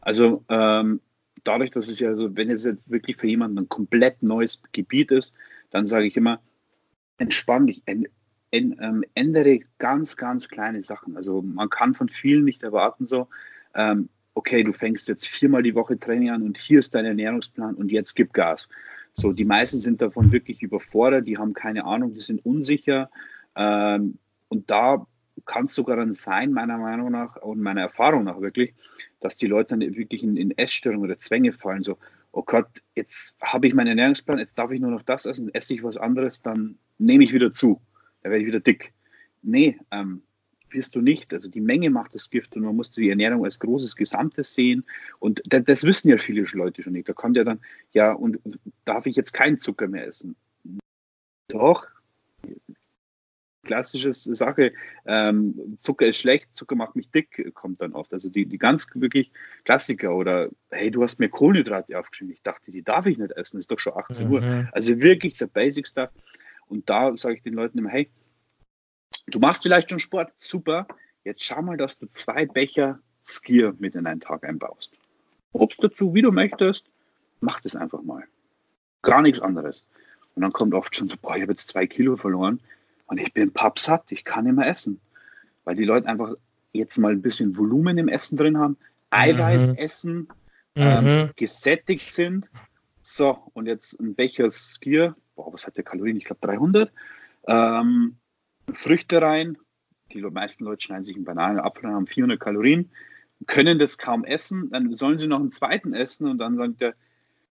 [0.00, 1.00] Also ähm,
[1.44, 5.10] dadurch, dass es ja so, wenn es jetzt wirklich für jemanden ein komplett neues Gebiet
[5.10, 5.34] ist,
[5.70, 6.40] dann sage ich immer,
[7.18, 11.16] entspann dich, ähm, ändere ganz, ganz kleine Sachen.
[11.16, 13.28] Also man kann von vielen nicht erwarten, so,
[13.74, 17.74] ähm, okay, du fängst jetzt viermal die Woche Training an und hier ist dein Ernährungsplan
[17.74, 18.68] und jetzt gib Gas.
[19.12, 23.10] So, die meisten sind davon wirklich überfordert, die haben keine Ahnung, die sind unsicher.
[23.54, 25.06] Ähm, und da
[25.44, 28.74] kann es sogar dann sein, meiner Meinung nach und meiner Erfahrung nach wirklich,
[29.20, 31.82] dass die Leute dann wirklich in, in Essstörungen oder Zwänge fallen.
[31.82, 31.98] So,
[32.32, 35.74] oh Gott, jetzt habe ich meinen Ernährungsplan, jetzt darf ich nur noch das essen, esse
[35.74, 37.80] ich was anderes, dann nehme ich wieder zu,
[38.22, 38.92] dann werde ich wieder dick.
[39.42, 40.22] Nee, ähm,
[40.74, 41.32] wirst du nicht.
[41.32, 44.84] Also die Menge macht das Gift und man muss die Ernährung als großes Gesamtes sehen.
[45.20, 47.08] Und das, das wissen ja viele Leute schon nicht.
[47.08, 47.60] Da kommt ja dann,
[47.92, 48.38] ja, und
[48.84, 50.36] darf ich jetzt keinen Zucker mehr essen?
[51.48, 51.86] Doch.
[53.64, 54.72] Klassische Sache,
[55.06, 58.12] ähm, Zucker ist schlecht, Zucker macht mich dick, kommt dann oft.
[58.12, 59.32] Also die, die ganz wirklich
[59.64, 62.32] Klassiker oder hey, du hast mir Kohlenhydrate aufgeschrieben.
[62.32, 64.32] Ich dachte, die darf ich nicht essen, ist doch schon 18 mhm.
[64.32, 64.68] Uhr.
[64.72, 66.10] Also wirklich der Basic Stuff.
[66.66, 68.10] Und da sage ich den Leuten immer, hey,
[69.26, 70.86] Du machst vielleicht schon Sport, super.
[71.24, 74.92] Jetzt schau mal, dass du zwei Becher Skier mit in einen Tag einbaust.
[75.52, 76.86] Obst dazu, wie du möchtest,
[77.40, 78.24] mach das einfach mal.
[79.02, 79.84] Gar nichts anderes.
[80.34, 82.60] Und dann kommt oft schon so, boah, ich habe jetzt zwei Kilo verloren
[83.06, 85.00] und ich bin pappsatt, ich kann nicht mehr essen.
[85.64, 86.34] Weil die Leute einfach
[86.72, 88.76] jetzt mal ein bisschen Volumen im Essen drin haben,
[89.10, 89.76] Eiweiß mhm.
[89.76, 90.28] essen,
[90.74, 91.30] ähm, mhm.
[91.36, 92.50] gesättigt sind.
[93.02, 96.16] So, und jetzt ein Becher Skier, boah, was hat der Kalorien?
[96.16, 96.92] Ich glaube 300.
[97.46, 98.16] Ähm,
[98.72, 99.58] Früchte rein.
[100.12, 102.90] Die meisten Leute schneiden sich einen Bananen Apfel haben 400 Kalorien,
[103.46, 104.70] können das kaum essen.
[104.70, 106.94] Dann sollen sie noch einen zweiten essen und dann sagt er,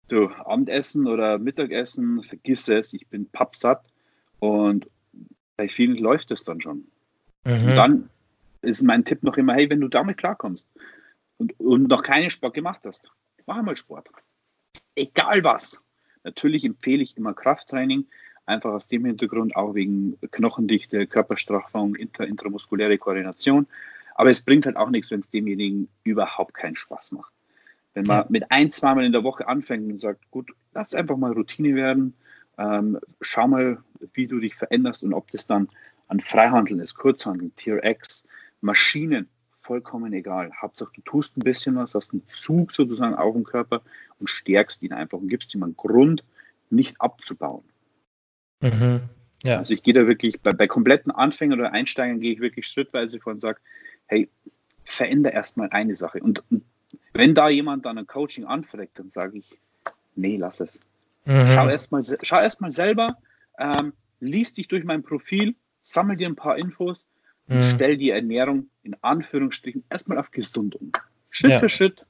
[0.09, 3.85] du, Abendessen oder Mittagessen, vergiss es, ich bin pappsatt.
[4.39, 4.89] Und
[5.63, 6.89] bei vielen läuft es dann schon.
[7.45, 7.69] Mhm.
[7.69, 8.11] Und dann
[8.63, 10.69] ist mein Tipp noch immer, hey, wenn du damit klarkommst
[11.39, 13.09] und, und noch keinen Sport gemacht hast,
[13.47, 14.09] mach einmal Sport.
[14.97, 15.81] Egal was.
[16.25, 18.07] Natürlich empfehle ich immer Krafttraining,
[18.45, 23.69] Einfach aus dem Hintergrund, auch wegen Knochendichte, Körperstraffung, inter, intramuskuläre Koordination.
[24.17, 27.33] Aber es bringt halt auch nichts, wenn es demjenigen überhaupt keinen Spaß macht.
[27.95, 31.31] Wenn man mit ein, zweimal in der Woche anfängt und sagt, gut, lass einfach mal
[31.31, 32.15] Routine werden,
[32.59, 33.79] ähm, schau mal,
[34.15, 35.69] wie du dich veränderst und ob das dann
[36.09, 38.25] an Freihandeln ist, Kurzhandeln, Tier X,
[38.61, 39.29] Maschinen,
[39.63, 40.51] vollkommen egal.
[40.61, 43.83] Hauptsache, du tust ein bisschen was, hast einen Zug sozusagen auf dem Körper
[44.19, 46.25] und stärkst ihn einfach und gibst ihm einen Grund,
[46.71, 47.65] nicht abzubauen.
[48.61, 49.01] Mhm.
[49.43, 49.59] Ja.
[49.59, 53.21] Also ich gehe da wirklich, bei, bei kompletten Anfängern oder Einsteigern gehe ich wirklich schrittweise
[53.21, 53.59] vor und sage,
[54.07, 54.29] hey,
[54.85, 56.21] verändere erstmal eine Sache.
[56.21, 56.43] Und,
[57.15, 59.59] wenn da jemand dann ein Coaching anfragt, dann sage ich,
[60.15, 60.81] nee, lass es.
[61.25, 61.47] Mhm.
[61.55, 63.19] Schau erstmal schau erst selber,
[63.59, 67.05] ähm, lies dich durch mein Profil, sammel dir ein paar Infos
[67.49, 67.73] und mhm.
[67.75, 70.93] stell die Ernährung in Anführungsstrichen erstmal auf gesund um.
[71.31, 71.61] Schritt ja.
[71.61, 72.07] für Schritt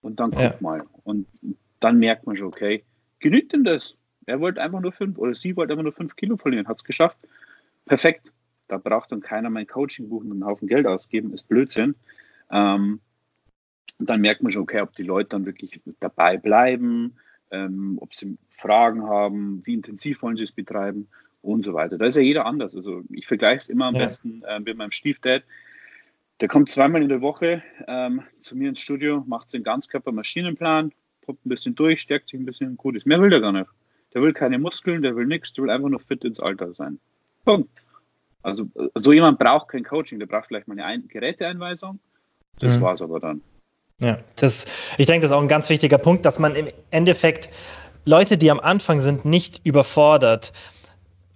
[0.00, 0.56] und dann guck ja.
[0.60, 0.82] mal.
[1.04, 1.26] Und
[1.80, 2.84] dann merkt man schon, okay,
[3.20, 3.96] genügt denn das?
[4.26, 6.84] Er wollte einfach nur fünf oder sie wollte einfach nur fünf Kilo verlieren, hat es
[6.84, 7.18] geschafft.
[7.84, 8.32] Perfekt.
[8.68, 11.94] Da braucht dann keiner mein Coaching buchen und einen Haufen Geld ausgeben, ist Blödsinn.
[12.50, 13.00] Ähm,
[13.98, 17.16] und dann merkt man schon, okay, ob die Leute dann wirklich dabei bleiben,
[17.50, 21.08] ähm, ob sie Fragen haben, wie intensiv wollen sie es betreiben
[21.42, 21.98] und so weiter.
[21.98, 22.74] Da ist ja jeder anders.
[22.74, 24.04] Also ich vergleiche es immer am ja.
[24.04, 25.44] besten äh, mit meinem Stiefdad.
[26.40, 31.46] Der kommt zweimal in der Woche ähm, zu mir ins Studio, macht den Ganzkörper-Maschinenplan, pumpt
[31.46, 33.06] ein bisschen durch, stärkt sich ein bisschen, gut ist.
[33.06, 33.70] Mehr will der gar nicht.
[34.12, 36.98] Der will keine Muskeln, der will nichts, der will einfach nur fit ins Alter sein.
[37.44, 37.70] Punkt.
[38.42, 41.98] Also so jemand braucht kein Coaching, der braucht vielleicht mal eine Geräteeinweisung.
[42.58, 42.86] Das mhm.
[42.86, 43.42] es aber dann.
[43.98, 44.66] Ja, das,
[44.98, 47.48] ich denke, das ist auch ein ganz wichtiger Punkt, dass man im Endeffekt
[48.04, 50.52] Leute, die am Anfang sind, nicht überfordert.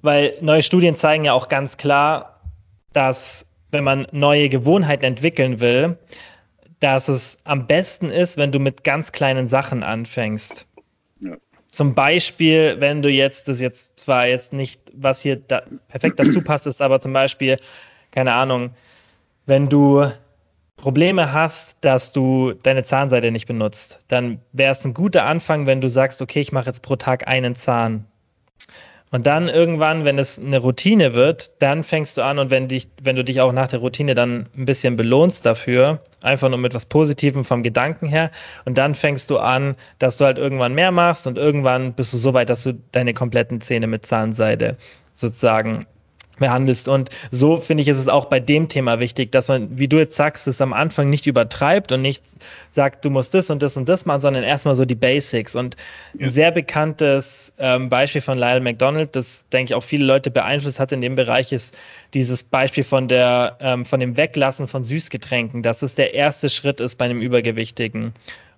[0.03, 2.41] Weil neue Studien zeigen ja auch ganz klar,
[2.93, 5.97] dass wenn man neue Gewohnheiten entwickeln will,
[6.81, 10.67] dass es am besten ist, wenn du mit ganz kleinen Sachen anfängst.
[11.21, 11.37] Ja.
[11.69, 16.43] Zum Beispiel, wenn du jetzt, das jetzt zwar jetzt nicht, was hier da perfekt dazu
[16.43, 17.59] passt, ist aber zum Beispiel,
[18.11, 18.71] keine Ahnung,
[19.47, 20.11] wenn du
[20.81, 25.83] Probleme hast, dass du deine Zahnseide nicht benutzt, dann wäre es ein guter Anfang, wenn
[25.83, 28.07] du sagst, okay, ich mache jetzt pro Tag einen Zahn.
[29.13, 32.89] Und dann irgendwann, wenn es eine Routine wird, dann fängst du an und wenn, dich,
[33.03, 36.75] wenn du dich auch nach der Routine dann ein bisschen belohnst dafür, einfach nur mit
[36.75, 38.31] was Positivem vom Gedanken her,
[38.65, 42.17] und dann fängst du an, dass du halt irgendwann mehr machst und irgendwann bist du
[42.17, 44.77] so weit, dass du deine kompletten Zähne mit Zahnseide
[45.15, 45.87] sozusagen
[46.41, 46.89] behandelst.
[46.89, 49.99] Und so finde ich, ist es auch bei dem Thema wichtig, dass man, wie du
[49.99, 52.25] jetzt sagst, es am Anfang nicht übertreibt und nicht
[52.73, 55.55] sagt, du musst das und das und das machen, sondern erstmal so die Basics.
[55.55, 55.77] Und
[56.19, 56.27] ja.
[56.27, 60.81] ein sehr bekanntes ähm, Beispiel von Lyle McDonald, das denke ich auch viele Leute beeinflusst
[60.81, 61.77] hat in dem Bereich, ist
[62.13, 66.81] dieses Beispiel von der, ähm, von dem Weglassen von Süßgetränken, dass es der erste Schritt
[66.81, 68.13] ist bei einem Übergewichtigen.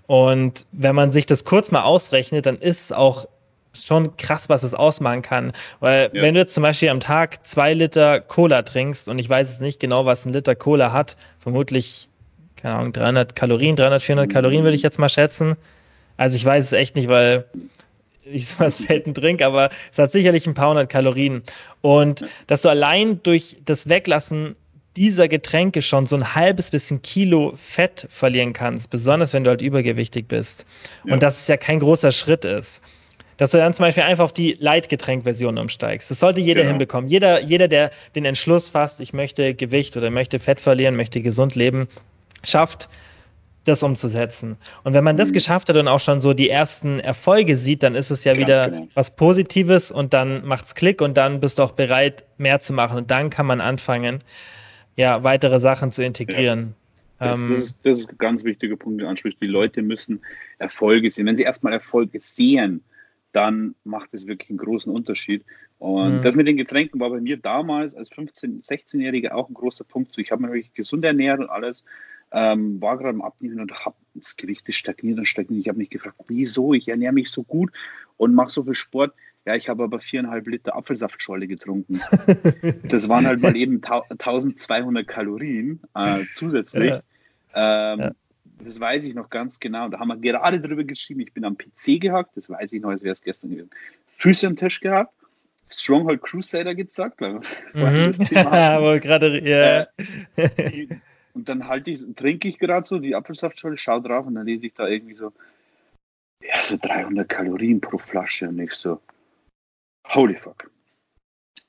[0.07, 3.27] Und wenn man sich das kurz mal ausrechnet, dann ist es auch
[3.75, 5.53] schon krass, was es ausmachen kann.
[5.81, 6.23] Weil ja.
[6.23, 9.61] wenn du jetzt zum Beispiel am Tag zwei Liter Cola trinkst und ich weiß jetzt
[9.61, 12.09] nicht genau, was ein Liter Cola hat, vermutlich,
[12.57, 14.33] keine Ahnung, 300 Kalorien, 300, 400 mhm.
[14.33, 15.57] Kalorien würde ich jetzt mal schätzen.
[16.17, 17.47] Also ich weiß es echt nicht, weil
[18.25, 21.43] ich sowas selten trinke, aber es hat sicherlich ein paar hundert Kalorien.
[21.81, 24.55] Und dass du allein durch das Weglassen
[24.95, 29.63] dieser Getränke schon so ein halbes bisschen Kilo Fett verlieren kannst, besonders wenn du halt
[29.63, 30.67] übergewichtig bist.
[31.07, 31.15] Ja.
[31.15, 32.83] Und dass es ja kein großer Schritt ist
[33.37, 36.11] dass du dann zum Beispiel einfach auf die Light-Getränk-Version umsteigst.
[36.11, 36.73] Das sollte jeder genau.
[36.73, 37.09] hinbekommen.
[37.09, 41.55] Jeder, jeder, der den Entschluss fasst, ich möchte Gewicht oder möchte Fett verlieren, möchte gesund
[41.55, 41.89] leben,
[42.45, 42.89] schafft,
[43.65, 44.57] das umzusetzen.
[44.83, 45.35] Und wenn man das mhm.
[45.35, 48.43] geschafft hat und auch schon so die ersten Erfolge sieht, dann ist es ja Ganz
[48.43, 48.89] wieder genau.
[48.95, 52.73] was Positives und dann macht es Klick und dann bist du auch bereit, mehr zu
[52.73, 52.99] machen.
[52.99, 54.19] Und dann kann man anfangen,
[54.97, 56.75] ja, weitere Sachen zu integrieren.
[57.21, 57.29] Ja.
[57.29, 59.41] Das, ähm, das, ist, das ist ein ganz wichtiger Punkt, den ansprichst.
[59.41, 60.21] Die Leute müssen
[60.59, 61.27] Erfolge sehen.
[61.27, 62.83] Wenn sie erstmal Erfolge sehen,
[63.33, 65.45] dann macht es wirklich einen großen Unterschied.
[65.79, 66.23] Und mhm.
[66.23, 70.17] das mit den Getränken war bei mir damals als 15-, 16-Jähriger auch ein großer Punkt.
[70.19, 71.83] Ich habe mich wirklich gesund ernährt und alles.
[72.35, 75.63] Ähm, war gerade am Abnehmen und habe das Gewicht ist stagniert und stagniert.
[75.63, 76.73] Ich habe mich gefragt, wieso?
[76.73, 77.73] Ich ernähre mich so gut
[78.17, 79.13] und mache so viel Sport.
[79.45, 82.01] Ja, ich habe aber viereinhalb Liter Apfelsaftscholle getrunken.
[82.85, 86.91] das waren halt mal eben 1200 Kalorien äh, zusätzlich.
[86.91, 87.03] Ja.
[87.95, 88.13] Ähm, ja.
[88.65, 89.89] Das weiß ich noch ganz genau.
[89.89, 91.21] Da haben wir gerade drüber geschrieben.
[91.21, 92.37] Ich bin am PC gehackt.
[92.37, 93.71] Das weiß ich noch, als wäre es gestern gewesen.
[94.19, 95.13] Füße am Tisch gehabt.
[95.69, 97.21] Stronghold Crusader gesagt.
[97.21, 97.41] Mhm.
[97.73, 99.87] gerade, ja.
[100.37, 100.87] Äh,
[101.35, 104.67] und dann halte ich, trinke ich gerade so die Apfelsaftschale, schaue drauf und dann lese
[104.67, 105.33] ich da irgendwie so,
[106.41, 108.49] ja, so 300 Kalorien pro Flasche.
[108.49, 109.01] Und ich so,
[110.09, 110.71] holy fuck.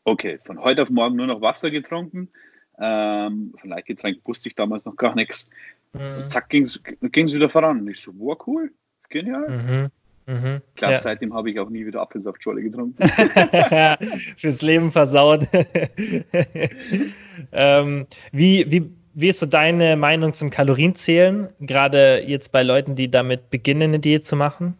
[0.03, 2.29] Okay, von heute auf morgen nur noch Wasser getrunken.
[2.77, 5.49] Ähm, von Leitgetränk wusste ich damals noch gar nichts.
[5.93, 6.27] Mhm.
[6.27, 7.79] Zack, ging es wieder voran.
[7.79, 8.71] Und ich so, wow, cool,
[9.09, 9.49] genial.
[9.49, 9.91] Mhm.
[10.25, 10.61] Mhm.
[10.69, 10.99] Ich glaube, ja.
[10.99, 13.07] seitdem habe ich auch nie wieder Apfelsaftschorle getrunken.
[14.37, 15.47] Fürs Leben versaut.
[17.51, 21.49] ähm, wie, wie, wie ist so deine Meinung zum Kalorienzählen?
[21.59, 24.77] Gerade jetzt bei Leuten, die damit beginnen, eine Diät zu machen?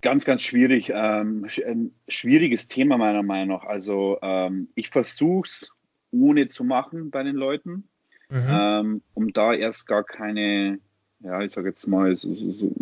[0.00, 0.90] Ganz, ganz schwierig.
[0.94, 3.64] Ähm, ein schwieriges Thema meiner Meinung nach.
[3.64, 5.70] Also ähm, ich versuche es
[6.10, 7.84] ohne zu machen bei den Leuten
[8.30, 8.46] mhm.
[8.48, 10.78] ähm, um da erst gar keine,
[11.20, 12.72] ja, ich sage jetzt mal, so, so, so,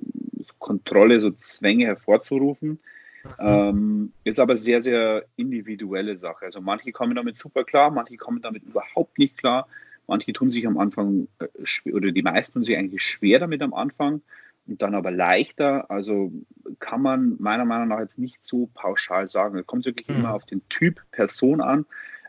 [0.59, 2.79] Kontrolle, so Zwänge hervorzurufen.
[3.25, 3.31] Mhm.
[3.41, 6.47] Ähm, ist aber sehr, sehr individuelle Sache.
[6.47, 9.69] Also manche kommen damit super klar, manche kommen damit überhaupt nicht klar.
[10.07, 13.75] Manche tun sich am Anfang, äh, oder die meisten tun sich eigentlich schwer damit am
[13.75, 14.23] Anfang
[14.67, 15.91] und dann aber leichter.
[15.91, 16.33] Also
[16.79, 19.59] kann man meiner Meinung nach jetzt nicht so pauschal sagen.
[19.59, 20.17] Es kommt wirklich mhm.
[20.17, 21.87] immer auf den Typ Person an.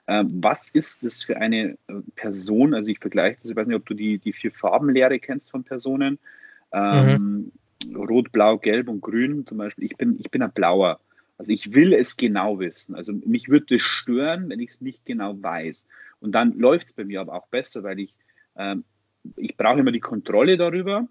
[0.10, 2.74] Ähm, was ist das für eine äh, Person?
[2.74, 5.63] Also ich vergleiche das, ich weiß nicht, ob du die, die vier Farbenlehre kennst von
[5.63, 6.17] Personen.
[6.72, 7.52] Ähm,
[7.86, 7.95] mhm.
[7.95, 9.86] Rot, Blau, Gelb und Grün zum Beispiel.
[9.86, 11.00] Ich bin, ich bin ein Blauer.
[11.38, 12.95] Also ich will es genau wissen.
[12.95, 15.86] Also mich würde es stören, wenn ich es nicht genau weiß.
[16.22, 18.15] Und dann läuft es bei mir aber auch besser, weil ich,
[18.58, 18.84] ähm,
[19.36, 21.08] ich brauche immer die Kontrolle darüber,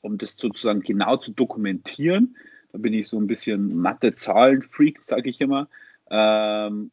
[0.00, 2.36] um das sozusagen genau zu dokumentieren.
[2.70, 5.68] Da bin ich so ein bisschen Mathe-Zahlen-Freak, sage ich immer.
[6.08, 6.92] Ähm,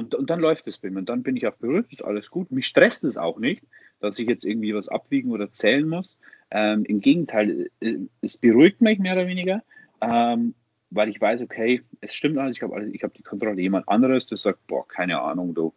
[0.00, 1.00] und, und, dann läuft es bei mir.
[1.00, 2.50] Und dann bin ich auch beruhigt, ist alles gut.
[2.50, 3.62] Mich stresst es auch nicht,
[4.00, 6.16] dass ich jetzt irgendwie was abwiegen oder zählen muss.
[6.50, 9.62] Ähm, Im Gegenteil, äh, es beruhigt mich mehr oder weniger.
[10.00, 10.54] Ähm,
[10.90, 13.60] weil ich weiß, okay, es stimmt alles, ich habe ich hab die Kontrolle.
[13.60, 15.74] Jemand anderes, der sagt, boah, keine Ahnung, du.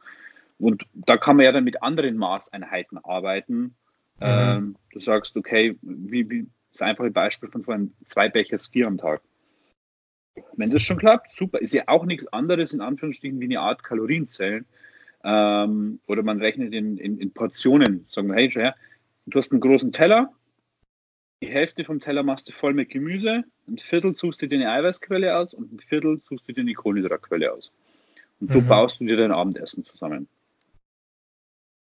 [0.58, 3.58] Und da kann man ja dann mit anderen Maßeinheiten arbeiten.
[3.58, 3.74] Mhm.
[4.22, 8.98] Ähm, du sagst, okay, wie, wie das einfache Beispiel von vorhin, zwei Becher Ski am
[8.98, 9.22] Tag.
[10.56, 11.60] Wenn das schon klappt, super.
[11.60, 14.66] Ist ja auch nichts anderes in Anführungsstrichen wie eine Art Kalorienzellen.
[15.24, 18.06] Ähm, oder man rechnet in, in, in Portionen.
[18.10, 18.76] Sagen wir, hey, schau her,
[19.26, 20.34] du hast einen großen Teller,
[21.44, 24.72] die Hälfte vom Teller machst du voll mit Gemüse, ein Viertel suchst du dir eine
[24.72, 27.70] Eiweißquelle aus und ein Viertel suchst du dir eine Kohlenhydratquelle aus.
[28.40, 28.68] Und so mhm.
[28.68, 30.30] baust du dir dein Abendessen zusammen.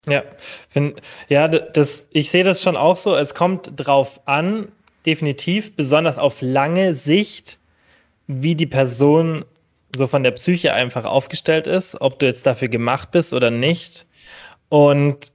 [0.08, 0.24] Ja,
[0.72, 0.94] wenn,
[1.28, 3.14] ja, das, ich sehe das schon auch so.
[3.14, 4.72] Es kommt drauf an,
[5.04, 7.60] definitiv, besonders auf lange Sicht,
[8.26, 9.44] wie die Person
[9.94, 14.06] so von der Psyche einfach aufgestellt ist, ob du jetzt dafür gemacht bist oder nicht.
[14.68, 15.32] Und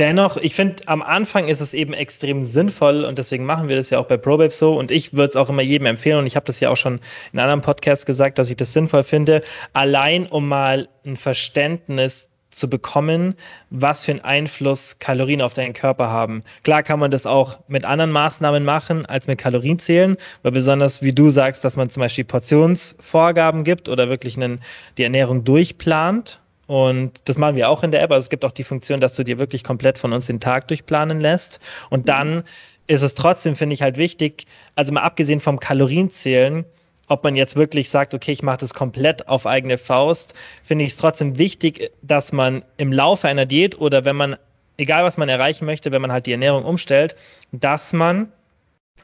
[0.00, 3.90] Dennoch, ich finde, am Anfang ist es eben extrem sinnvoll und deswegen machen wir das
[3.90, 6.34] ja auch bei ProBabe so und ich würde es auch immer jedem empfehlen und ich
[6.34, 6.98] habe das ja auch schon
[7.32, 9.40] in anderen Podcasts gesagt, dass ich das sinnvoll finde,
[9.72, 13.34] allein um mal ein Verständnis zu bekommen,
[13.70, 16.42] was für einen Einfluss Kalorien auf deinen Körper haben.
[16.62, 21.02] Klar kann man das auch mit anderen Maßnahmen machen, als mit Kalorien zählen, weil besonders
[21.02, 24.60] wie du sagst, dass man zum Beispiel Portionsvorgaben gibt oder wirklich einen,
[24.98, 28.10] die Ernährung durchplant und das machen wir auch in der App.
[28.10, 30.68] Also es gibt auch die Funktion, dass du dir wirklich komplett von uns den Tag
[30.68, 31.60] durchplanen lässt.
[31.90, 32.06] Und mhm.
[32.06, 32.44] dann
[32.86, 36.64] ist es trotzdem, finde ich, halt wichtig, also mal abgesehen vom Kalorienzählen,
[37.08, 40.92] ob man jetzt wirklich sagt, okay, ich mache das komplett auf eigene Faust, finde ich
[40.92, 44.36] es trotzdem wichtig, dass man im Laufe einer Diät oder wenn man,
[44.76, 47.16] egal was man erreichen möchte, wenn man halt die Ernährung umstellt,
[47.52, 48.32] dass man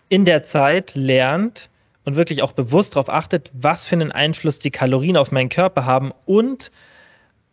[0.09, 1.71] in der Zeit lernt
[2.05, 5.85] und wirklich auch bewusst darauf achtet, was für einen Einfluss die Kalorien auf meinen Körper
[5.85, 6.71] haben und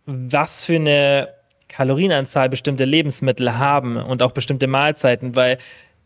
[0.06, 1.30] was für eine
[1.68, 5.58] Kalorienanzahl bestimmte Lebensmittel haben und auch bestimmte Mahlzeiten, weil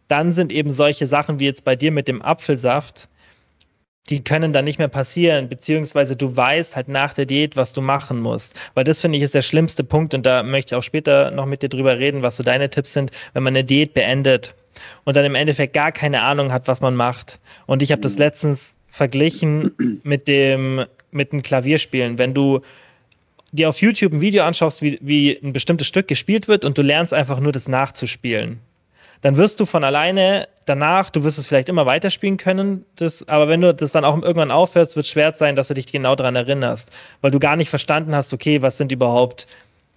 [0.07, 3.07] dann sind eben solche Sachen wie jetzt bei dir mit dem Apfelsaft,
[4.09, 7.81] die können dann nicht mehr passieren, beziehungsweise du weißt halt nach der Diät, was du
[7.81, 8.55] machen musst.
[8.73, 11.45] Weil das finde ich ist der schlimmste Punkt und da möchte ich auch später noch
[11.45, 14.53] mit dir drüber reden, was so deine Tipps sind, wenn man eine Diät beendet
[15.03, 17.39] und dann im Endeffekt gar keine Ahnung hat, was man macht.
[17.67, 22.17] Und ich habe das letztens verglichen mit dem mit dem Klavierspielen.
[22.17, 22.61] Wenn du
[23.51, 26.81] dir auf YouTube ein Video anschaust, wie, wie ein bestimmtes Stück gespielt wird und du
[26.81, 28.59] lernst einfach nur das nachzuspielen,
[29.21, 33.47] dann wirst du von alleine danach, du wirst es vielleicht immer weiterspielen können, das, aber
[33.47, 36.15] wenn du das dann auch irgendwann aufhörst, wird es schwer sein, dass du dich genau
[36.15, 36.89] daran erinnerst,
[37.21, 39.47] weil du gar nicht verstanden hast, okay, was sind überhaupt,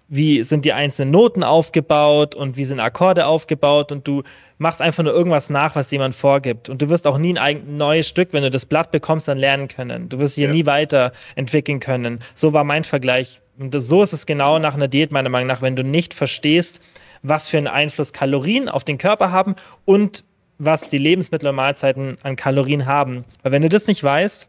[0.08, 4.22] wie sind die einzelnen Noten aufgebaut und wie sind Akkorde aufgebaut und du
[4.58, 6.68] machst einfach nur irgendwas nach, was jemand vorgibt.
[6.68, 9.68] Und du wirst auch nie ein neues Stück, wenn du das Blatt bekommst, dann lernen
[9.68, 10.08] können.
[10.08, 10.52] Du wirst hier ja.
[10.52, 12.20] nie weiterentwickeln können.
[12.34, 15.48] So war mein Vergleich und das, so ist es genau nach einer Diät, meiner Meinung
[15.48, 16.80] nach, wenn du nicht verstehst,
[17.24, 20.22] was für einen Einfluss Kalorien auf den Körper haben und
[20.58, 23.24] was die Lebensmittel und Mahlzeiten an Kalorien haben.
[23.42, 24.48] Weil wenn du das nicht weißt,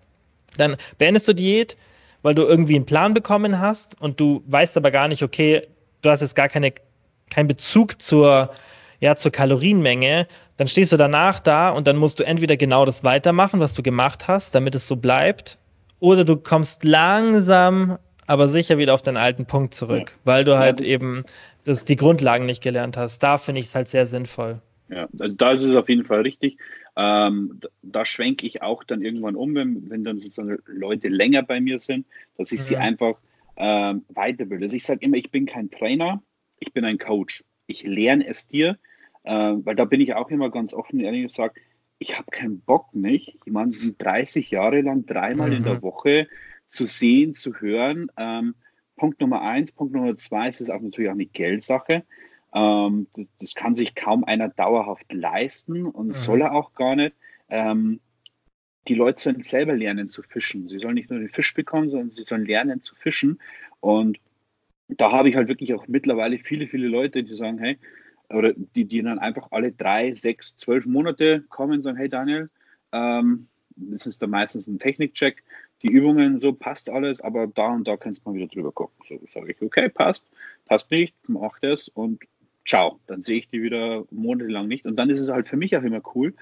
[0.58, 1.76] dann beendest du Diät,
[2.22, 5.68] weil du irgendwie einen Plan bekommen hast und du weißt aber gar nicht, okay,
[6.02, 6.74] du hast jetzt gar keine,
[7.30, 8.52] keinen Bezug zur,
[9.00, 13.04] ja, zur Kalorienmenge, dann stehst du danach da und dann musst du entweder genau das
[13.04, 15.58] weitermachen, was du gemacht hast, damit es so bleibt,
[16.00, 20.20] oder du kommst langsam aber sicher wieder auf den alten Punkt zurück, ja.
[20.24, 20.88] weil du halt ja.
[20.88, 21.24] eben
[21.66, 23.20] das, die Grundlagen nicht gelernt hast.
[23.20, 24.62] Da finde ich es halt sehr sinnvoll.
[24.90, 26.58] Ja, also da ist es auf jeden Fall richtig.
[26.96, 31.44] Ähm, da, da schwenke ich auch dann irgendwann um, wenn, wenn dann sozusagen Leute länger
[31.44, 32.06] bei mir sind,
[32.38, 32.64] dass ich mhm.
[32.64, 33.18] sie einfach
[33.58, 34.66] ähm, weiterbilde.
[34.66, 36.22] Also ich sage immer, ich bin kein Trainer,
[36.60, 37.44] ich bin ein Coach.
[37.68, 38.78] Ich lerne es dir,
[39.24, 41.58] äh, weil da bin ich auch immer ganz offen ehrlich gesagt,
[41.98, 45.56] ich habe keinen Bock nicht, jemanden 30 Jahre lang dreimal mhm.
[45.56, 45.82] in der mhm.
[45.82, 46.28] Woche
[46.70, 48.12] zu sehen, zu hören.
[48.18, 48.54] Ähm,
[48.96, 49.72] Punkt Nummer eins.
[49.72, 52.04] Punkt Nummer zwei ist es auch natürlich auch eine Geldsache.
[52.54, 56.12] Ähm, das, das, kann sich kaum einer dauerhaft leisten und mhm.
[56.12, 57.16] soll er auch gar nicht.
[57.50, 58.00] Ähm,
[58.88, 60.70] die Leute sollen selber lernen zu fischen.
[60.70, 63.40] Sie sollen nicht nur den Fisch bekommen, sondern sie sollen lernen zu fischen.
[63.80, 64.20] Und
[64.88, 67.78] da habe ich halt wirklich auch mittlerweile viele, viele Leute, die sagen, hey,
[68.30, 72.50] oder die, die dann einfach alle drei, sechs, zwölf Monate kommen und sagen, hey Daniel,
[72.92, 75.44] ähm, das ist dann meistens ein Technikcheck,
[75.84, 78.96] die Übungen, so passt alles, aber da und da kannst du mal wieder drüber gucken.
[79.08, 80.26] So sage ich, okay, passt,
[80.66, 82.24] passt nicht, mach das und
[82.66, 83.00] ciao.
[83.08, 84.86] Dann sehe ich die wieder monatelang nicht.
[84.86, 86.34] Und dann ist es halt für mich auch immer cool,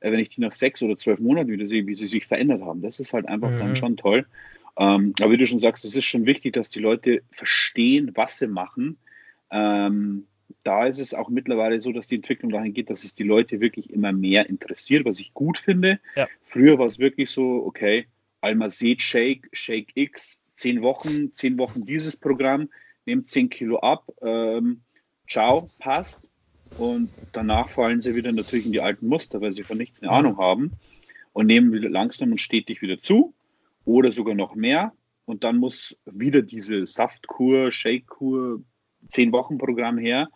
[0.00, 2.62] äh, wenn ich die nach sechs oder zwölf Monaten wieder sehe, wie sie sich verändert
[2.62, 2.82] haben.
[2.82, 3.58] Das ist halt einfach mhm.
[3.58, 4.26] dann schon toll.
[4.78, 8.38] Ähm, aber wie du schon sagst, es ist schon wichtig, dass die Leute verstehen, was
[8.38, 8.98] sie machen.
[9.50, 10.26] Ähm,
[10.62, 13.60] da ist es auch mittlerweile so, dass die Entwicklung dahin geht, dass es die Leute
[13.60, 16.00] wirklich immer mehr interessiert, was ich gut finde.
[16.16, 16.28] Ja.
[16.42, 18.06] Früher war es wirklich so, okay,
[18.40, 22.68] Almazet Shake, Shake X, zehn Wochen, zehn Wochen dieses Programm,
[23.06, 24.82] nehmt zehn Kilo ab, ähm,
[25.26, 26.22] ciao, passt.
[26.78, 30.12] Und danach fallen sie wieder natürlich in die alten Muster, weil sie von nichts eine
[30.12, 30.72] Ahnung haben
[31.32, 33.34] und nehmen wieder langsam und stetig wieder zu
[33.84, 34.92] oder sogar noch mehr.
[35.24, 38.62] Und dann muss wieder diese Saftkur, Shakekur,
[39.10, 40.28] zehn Wochen Programm her,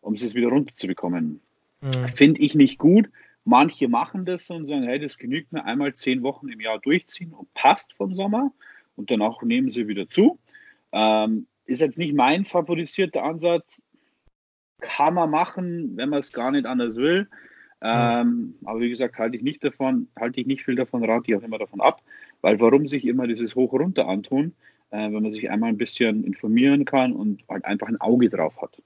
[0.00, 1.40] um es wieder runterzubekommen.
[1.80, 2.08] Mhm.
[2.14, 3.10] Finde ich nicht gut.
[3.44, 7.32] Manche machen das und sagen, hey, das genügt mir einmal zehn Wochen im Jahr durchziehen
[7.32, 8.52] und passt vom Sommer
[8.96, 10.38] und danach nehmen sie wieder zu.
[10.92, 13.82] Ähm, ist jetzt nicht mein favorisierter Ansatz.
[14.80, 17.28] Kann man machen, wenn man es gar nicht anders will.
[17.82, 21.36] Ähm, aber wie gesagt, halte ich nicht davon, halte ich nicht viel davon, rate ich
[21.36, 22.02] auch immer davon ab,
[22.42, 24.54] weil warum sich immer dieses Hoch-Runter antun,
[24.90, 28.60] äh, wenn man sich einmal ein bisschen informieren kann und halt einfach ein Auge drauf
[28.60, 28.76] hat.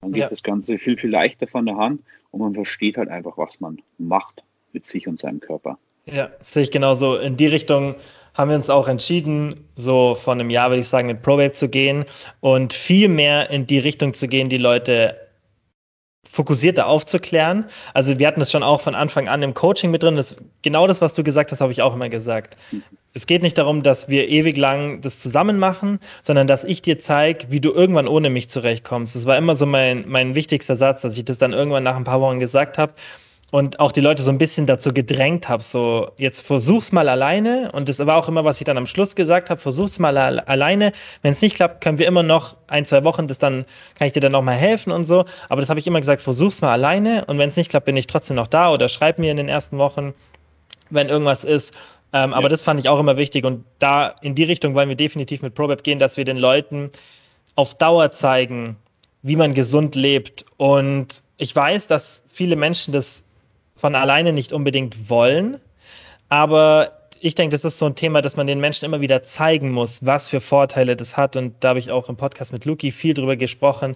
[0.00, 0.28] Dann geht ja.
[0.28, 3.80] das Ganze viel, viel leichter von der Hand und man versteht halt einfach, was man
[3.98, 4.42] macht
[4.72, 5.78] mit sich und seinem Körper.
[6.06, 7.16] Ja, sehe ich genauso.
[7.16, 7.94] In die Richtung
[8.34, 11.68] haben wir uns auch entschieden, so vor einem Jahr, würde ich sagen, mit ProWave zu
[11.68, 12.04] gehen
[12.40, 15.16] und viel mehr in die Richtung zu gehen, die Leute
[16.34, 17.66] fokussierter aufzuklären.
[17.94, 20.16] Also wir hatten es schon auch von Anfang an im Coaching mit drin.
[20.16, 22.56] Das, genau das, was du gesagt hast, habe ich auch immer gesagt.
[23.12, 26.98] Es geht nicht darum, dass wir ewig lang das zusammen machen, sondern dass ich dir
[26.98, 29.14] zeige, wie du irgendwann ohne mich zurechtkommst.
[29.14, 32.02] Das war immer so mein, mein wichtigster Satz, dass ich das dann irgendwann nach ein
[32.02, 32.94] paar Wochen gesagt habe
[33.54, 37.70] und auch die Leute so ein bisschen dazu gedrängt habe, so jetzt versuch's mal alleine
[37.70, 40.90] und das war auch immer, was ich dann am Schluss gesagt habe, versuch's mal alleine.
[41.22, 44.12] Wenn es nicht klappt, können wir immer noch ein, zwei Wochen, das dann kann ich
[44.12, 45.24] dir dann nochmal helfen und so.
[45.48, 47.96] Aber das habe ich immer gesagt, versuch's mal alleine und wenn es nicht klappt, bin
[47.96, 50.14] ich trotzdem noch da oder schreib mir in den ersten Wochen,
[50.90, 51.74] wenn irgendwas ist.
[52.12, 52.36] Ähm, ja.
[52.36, 55.42] Aber das fand ich auch immer wichtig und da in die Richtung wollen wir definitiv
[55.42, 56.90] mit ProBab gehen, dass wir den Leuten
[57.54, 58.74] auf Dauer zeigen,
[59.22, 60.44] wie man gesund lebt.
[60.56, 63.23] Und ich weiß, dass viele Menschen das
[63.84, 65.58] von alleine nicht unbedingt wollen.
[66.30, 69.72] Aber ich denke, das ist so ein Thema, dass man den Menschen immer wieder zeigen
[69.72, 71.36] muss, was für Vorteile das hat.
[71.36, 73.94] Und da habe ich auch im Podcast mit Luki viel drüber gesprochen,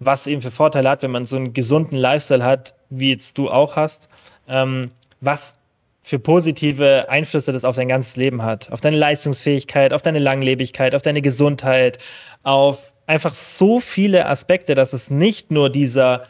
[0.00, 3.48] was eben für Vorteile hat, wenn man so einen gesunden Lifestyle hat, wie jetzt du
[3.48, 4.08] auch hast.
[4.48, 5.54] Ähm, was
[6.02, 8.72] für positive Einflüsse das auf dein ganzes Leben hat.
[8.72, 11.98] Auf deine Leistungsfähigkeit, auf deine Langlebigkeit, auf deine Gesundheit,
[12.42, 16.24] auf einfach so viele Aspekte, dass es nicht nur dieser,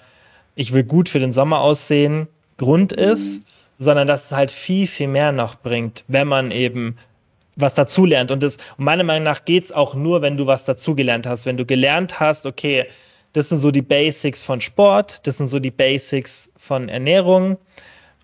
[0.56, 2.28] ich will gut für den Sommer aussehen,
[2.58, 3.44] Grund ist, mhm.
[3.78, 6.96] sondern dass es halt viel, viel mehr noch bringt, wenn man eben
[7.56, 8.30] was dazulernt.
[8.30, 11.46] Und, das, meiner Meinung nach geht es auch nur, wenn du was dazugelernt hast.
[11.46, 12.86] Wenn du gelernt hast, okay,
[13.32, 17.58] das sind so die Basics von Sport, das sind so die Basics von Ernährung.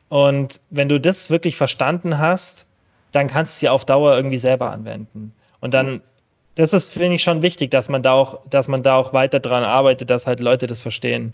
[0.09, 2.67] Und wenn du das wirklich verstanden hast,
[3.13, 5.33] dann kannst du sie auf Dauer irgendwie selber anwenden.
[5.61, 6.01] Und dann,
[6.55, 9.41] das ist, finde ich, schon wichtig, dass man da auch, dass man da auch weiter
[9.41, 11.33] dran arbeitet, dass halt Leute das verstehen.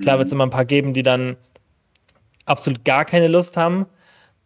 [0.00, 0.38] Klar wird es mhm.
[0.38, 1.36] immer ein paar geben, die dann
[2.46, 3.86] absolut gar keine Lust haben.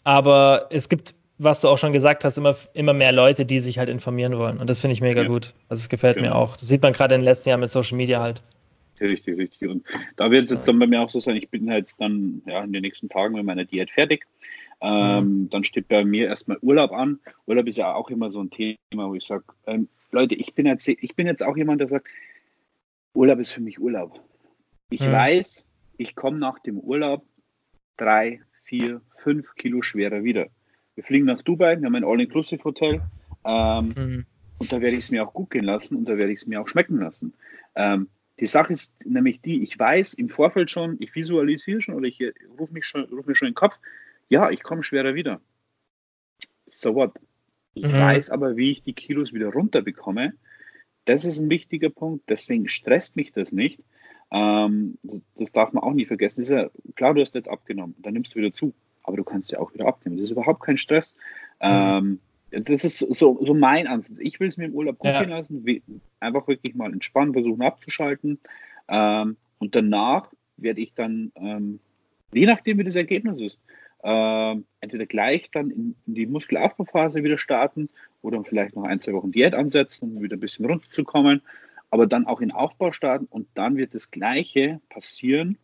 [0.05, 3.79] Aber es gibt, was du auch schon gesagt hast, immer, immer mehr Leute, die sich
[3.79, 4.59] halt informieren wollen.
[4.59, 5.29] Und das finde ich mega ja.
[5.29, 5.55] gut.
[5.69, 6.31] Also es gefällt genau.
[6.31, 6.57] mir auch.
[6.57, 8.43] Das sieht man gerade in den letzten Jahren mit Social Media halt.
[9.01, 9.69] Richtig, richtig.
[9.69, 9.85] Und
[10.17, 12.43] da wird es jetzt dann bei mir auch so sein, ich bin halt jetzt dann
[12.47, 14.27] ja, in den nächsten Tagen mit meiner Diät fertig.
[14.81, 15.51] Ähm, mhm.
[15.51, 17.21] Dann steht bei mir erstmal Urlaub an.
[17.47, 20.67] Urlaub ist ja auch immer so ein Thema, wo ich sage, ähm, Leute, ich bin,
[20.67, 22.09] jetzt, ich bin jetzt auch jemand, der sagt,
[23.15, 24.21] Urlaub ist für mich Urlaub.
[24.91, 25.13] Ich mhm.
[25.13, 25.65] weiß,
[25.99, 27.25] ich komme nach dem Urlaub
[27.99, 30.47] drei, vier, fünf Kilo schwerer wieder.
[30.95, 33.03] Wir fliegen nach Dubai, wir haben ein All-Inclusive-Hotel
[33.45, 34.27] ähm, mhm.
[34.59, 36.47] und da werde ich es mir auch gut gehen lassen und da werde ich es
[36.47, 37.35] mir auch schmecken lassen.
[37.75, 38.09] Ähm,
[38.41, 42.21] die Sache ist nämlich die, ich weiß im Vorfeld schon, ich visualisiere schon oder ich
[42.59, 43.75] rufe mich schon, ruf mir schon in den Kopf,
[44.29, 45.41] ja, ich komme schwerer wieder.
[46.71, 47.13] So what?
[47.75, 47.93] Ich mhm.
[47.93, 50.35] weiß aber, wie ich die Kilos wieder runterbekomme.
[51.05, 53.81] Das ist ein wichtiger Punkt, deswegen stresst mich das nicht.
[54.31, 54.99] Ähm,
[55.37, 56.41] das darf man auch nie vergessen.
[56.41, 59.25] Das ist ja, klar, du hast jetzt abgenommen, dann nimmst du wieder zu, aber du
[59.25, 60.17] kannst ja auch wieder abnehmen.
[60.17, 61.15] Das ist überhaupt kein Stress.
[61.63, 61.69] Mhm.
[61.71, 62.21] Ähm,
[62.51, 64.19] das ist so, so mein Ansatz.
[64.21, 65.21] Ich will es mir im Urlaub gut ja.
[65.21, 65.83] gehen lassen,
[66.21, 68.39] einfach wirklich mal entspannen, versuchen abzuschalten.
[68.89, 71.81] Ähm, und danach werde ich dann, ähm,
[72.33, 73.59] je nachdem, wie das Ergebnis ist,
[74.03, 77.89] ähm, entweder gleich dann in, in, die Muskelaufbauphase wieder starten
[78.23, 81.43] oder vielleicht noch ein, zwei Wochen Diät ansetzen, um wieder ein bisschen runterzukommen
[81.91, 85.59] aber dann auch in Aufbau starten und dann wird das Gleiche passieren,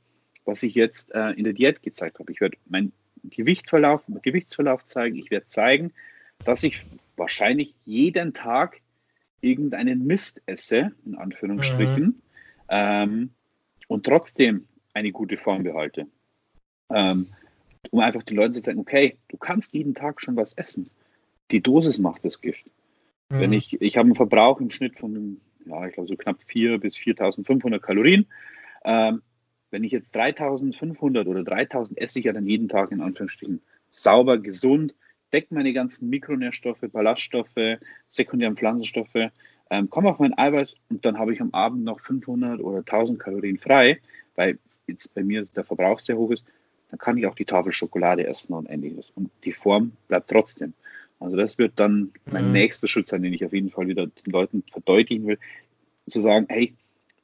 [0.44, 2.32] was ich jetzt äh, in der Diät gezeigt habe.
[2.32, 2.92] Ich werde meinen
[3.24, 5.16] Gewichtverlauf, Gewichtsverlauf zeigen.
[5.16, 5.92] Ich werde zeigen,
[6.44, 6.84] dass ich
[7.16, 8.80] wahrscheinlich jeden Tag
[9.40, 12.22] irgendeinen Mist esse, in Anführungsstrichen, mhm.
[12.68, 13.30] ähm,
[13.88, 16.06] und trotzdem eine gute Form behalte.
[16.90, 17.28] Ähm,
[17.90, 20.88] um einfach den Leuten zu sagen, okay, du kannst jeden Tag schon was essen.
[21.50, 22.64] Die Dosis macht das Gift.
[23.28, 23.40] Mhm.
[23.40, 26.78] Wenn ich, ich habe einen Verbrauch im Schnitt von, ja, ich glaube so knapp 4.000
[26.78, 28.26] bis 4.500 Kalorien.
[28.84, 29.22] Ähm,
[29.70, 33.60] wenn ich jetzt 3.500 oder 3.000 esse ich ja dann jeden Tag in Anführungsstrichen
[33.90, 34.94] sauber, gesund,
[35.32, 39.30] deckt meine ganzen Mikronährstoffe, Ballaststoffe, sekundären Pflanzenstoffe,
[39.70, 43.18] ähm, komme auf mein Eiweiß und dann habe ich am Abend noch 500 oder 1000
[43.18, 43.98] Kalorien frei,
[44.36, 46.44] weil jetzt bei mir der Verbrauch sehr hoch ist,
[46.90, 49.10] dann kann ich auch die Tafel Schokolade essen und ähnliches.
[49.16, 50.74] Und die Form bleibt trotzdem.
[51.24, 52.52] Also das wird dann mein mhm.
[52.52, 55.38] nächster Schritt sein, den ich auf jeden Fall wieder den Leuten verdeutlichen will,
[56.08, 56.74] zu sagen, hey,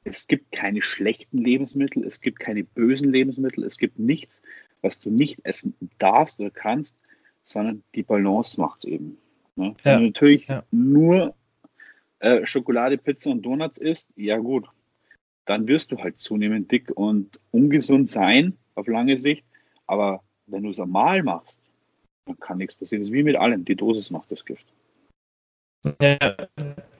[0.03, 4.41] es gibt keine schlechten Lebensmittel, es gibt keine bösen Lebensmittel, es gibt nichts,
[4.81, 6.97] was du nicht essen darfst oder kannst,
[7.43, 9.17] sondern die Balance macht es eben.
[9.55, 9.75] Ne?
[9.83, 9.93] Ja.
[9.93, 10.63] Wenn du natürlich ja.
[10.71, 11.35] nur
[12.19, 14.67] äh, Schokolade, Pizza und Donuts isst, ja gut,
[15.45, 19.45] dann wirst du halt zunehmend dick und ungesund sein auf lange Sicht.
[19.85, 21.60] Aber wenn du es einmal machst,
[22.25, 23.01] dann kann nichts passieren.
[23.01, 23.65] Das ist wie mit allem.
[23.65, 24.65] Die Dosis macht das Gift.
[26.01, 26.17] Ja,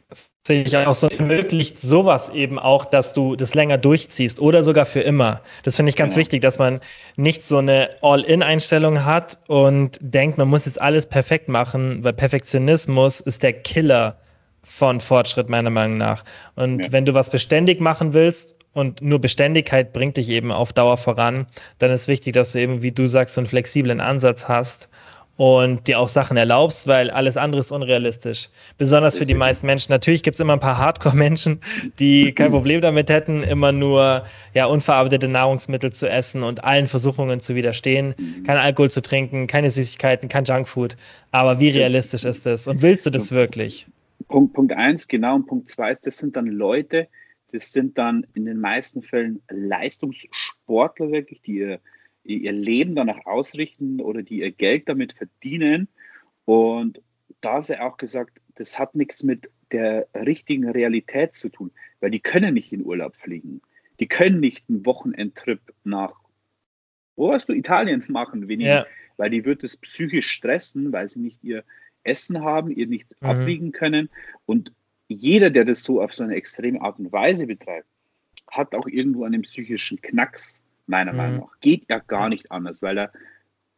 [0.10, 1.08] das sehe ich auch so.
[1.08, 5.42] Ermöglicht sowas eben auch, dass du das länger durchziehst oder sogar für immer.
[5.64, 6.22] Das finde ich ganz genau.
[6.22, 6.82] wichtig, dass man
[7.16, 13.22] nicht so eine All-In-Einstellung hat und denkt, man muss jetzt alles perfekt machen, weil Perfektionismus
[13.22, 14.18] ist der Killer
[14.64, 16.26] von Fortschritt meiner Meinung nach.
[16.56, 16.92] Und ja.
[16.92, 21.46] wenn du was beständig machen willst und nur Beständigkeit bringt dich eben auf Dauer voran,
[21.80, 24.90] dann ist wichtig, dass du eben, wie du sagst, so einen flexiblen Ansatz hast
[25.38, 28.50] und dir auch Sachen erlaubst, weil alles andere ist unrealistisch.
[28.78, 29.92] Besonders für die meisten Menschen.
[29.92, 31.60] Natürlich gibt es immer ein paar Hardcore-Menschen,
[32.00, 37.40] die kein Problem damit hätten, immer nur ja, unverarbeitete Nahrungsmittel zu essen und allen Versuchungen
[37.40, 38.44] zu widerstehen, mhm.
[38.44, 40.96] kein Alkohol zu trinken, keine Süßigkeiten, kein Junkfood.
[41.32, 42.68] Aber wie realistisch ist das?
[42.68, 43.88] Und willst du das wirklich?
[44.28, 47.08] Punkt, Punkt eins, genau, und Punkt zwei ist, das sind dann Leute,
[47.52, 51.82] das sind dann in den meisten Fällen Leistungssportler wirklich, die ihr,
[52.24, 55.88] ihr Leben danach ausrichten oder die ihr Geld damit verdienen.
[56.46, 57.02] Und
[57.42, 62.12] da ist er auch gesagt, das hat nichts mit der richtigen Realität zu tun, weil
[62.12, 63.62] die können nicht in Urlaub fliegen.
[64.00, 66.14] Die können nicht einen Wochenendtrip nach,
[67.16, 68.86] wo hast du, Italien machen, wenig, ja.
[69.18, 71.64] weil die wird es psychisch stressen, weil sie nicht ihr
[72.04, 73.28] Essen haben, ihr nicht mhm.
[73.28, 74.10] abwiegen können.
[74.46, 74.74] Und
[75.12, 77.88] jeder, der das so auf so eine extreme Art und Weise betreibt,
[78.50, 81.18] hat auch irgendwo einen psychischen Knacks, meiner mhm.
[81.18, 81.60] Meinung nach.
[81.62, 83.12] Geht ja gar nicht anders, weil er,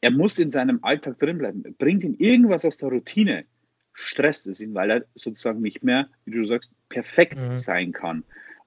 [0.02, 1.64] er muss in seinem Alltag drin bleiben.
[1.78, 3.46] Bringt ihn irgendwas aus der Routine,
[3.94, 7.56] stresst es ihn, weil er sozusagen nicht mehr, wie du sagst, perfekt mhm.
[7.56, 8.24] sein kann.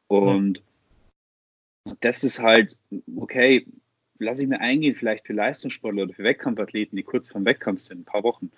[0.07, 0.63] Und
[1.85, 1.97] mhm.
[2.01, 2.77] das ist halt,
[3.17, 3.67] okay,
[4.19, 8.01] lasse ich mir eingehen, vielleicht für Leistungssportler oder für Wettkampfathleten, die kurz vorm Wettkampf sind,
[8.01, 8.51] ein paar Wochen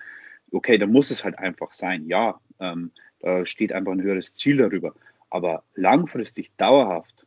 [0.53, 2.07] okay, dann muss es halt einfach sein.
[2.07, 2.91] Ja, ähm,
[3.21, 4.95] da steht einfach ein höheres Ziel darüber.
[5.31, 7.27] Aber langfristig, dauerhaft,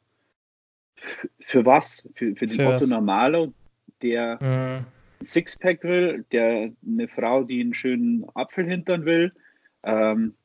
[1.39, 2.07] für was?
[2.15, 3.53] Für, für den für Otto Normalo,
[4.01, 4.85] der mhm.
[5.19, 9.31] ein Sixpack will, der eine Frau, die einen schönen Apfel hintern will.
[9.83, 10.35] Ähm,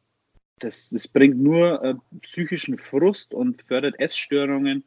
[0.59, 4.84] das, das bringt nur äh, psychischen Frust und fördert Essstörungen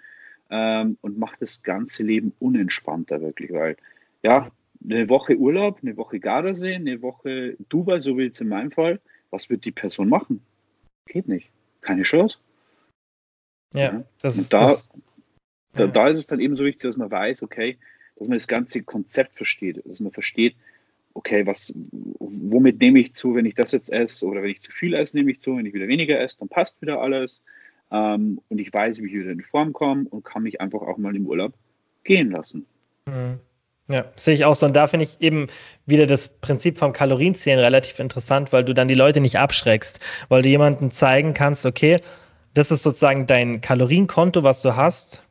[0.49, 3.77] ähm, und macht das ganze Leben unentspannter wirklich, weil
[4.23, 4.51] ja,
[4.83, 8.99] eine Woche Urlaub, eine Woche Gardasee, eine Woche Dubai, so wie jetzt in meinem Fall,
[9.29, 10.41] was wird die Person machen?
[11.09, 11.51] Geht nicht.
[11.81, 12.37] Keine Chance.
[13.73, 14.03] Ja, ja.
[14.21, 14.89] das ist da, das,
[15.73, 15.87] da, ja.
[15.87, 17.77] da ist es dann eben so wichtig, dass man weiß, okay,
[18.15, 20.55] dass man das ganze Konzept versteht, dass man versteht,
[21.13, 21.73] okay, was,
[22.19, 25.17] womit nehme ich zu, wenn ich das jetzt esse, oder wenn ich zu viel esse,
[25.17, 27.43] nehme ich zu, wenn ich wieder weniger esse, dann passt wieder alles.
[27.91, 30.97] Ähm, und ich weiß, wie ich wieder in Form komme und kann mich einfach auch
[30.97, 31.53] mal im Urlaub
[32.03, 32.65] gehen lassen.
[33.07, 33.39] Mhm.
[33.89, 34.67] Ja, sehe ich auch so.
[34.67, 35.47] Und da finde ich eben
[35.87, 40.43] wieder das Prinzip vom Kalorienzählen relativ interessant, weil du dann die Leute nicht abschreckst, weil
[40.43, 41.97] du jemandem zeigen kannst, okay,
[42.53, 45.23] das ist sozusagen dein Kalorienkonto, was du hast.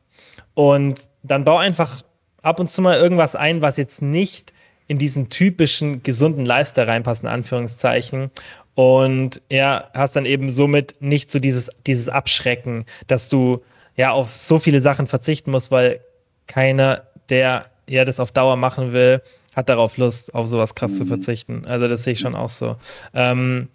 [0.55, 2.01] Und dann bau einfach
[2.41, 4.51] ab und zu mal irgendwas ein, was jetzt nicht
[4.87, 8.29] in diesen typischen gesunden Leister reinpasst, in Anführungszeichen.
[8.75, 13.63] Und ja, hast dann eben somit nicht so dieses, dieses Abschrecken, dass du
[13.95, 16.01] ja auf so viele Sachen verzichten musst, weil
[16.47, 19.21] keiner, der ja das auf Dauer machen will,
[19.55, 20.95] hat darauf Lust, auf sowas krass mhm.
[20.95, 21.65] zu verzichten.
[21.65, 22.75] Also das sehe ich schon auch so.
[23.13, 23.67] Ähm,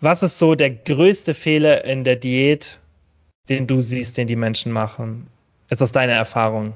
[0.00, 2.80] was ist so der größte Fehler in der Diät,
[3.48, 5.26] den du siehst, den die Menschen machen?
[5.70, 6.74] Ist das deine Erfahrung?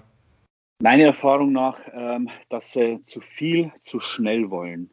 [0.82, 4.90] Meiner Erfahrung nach, ähm, dass sie zu viel, zu schnell wollen,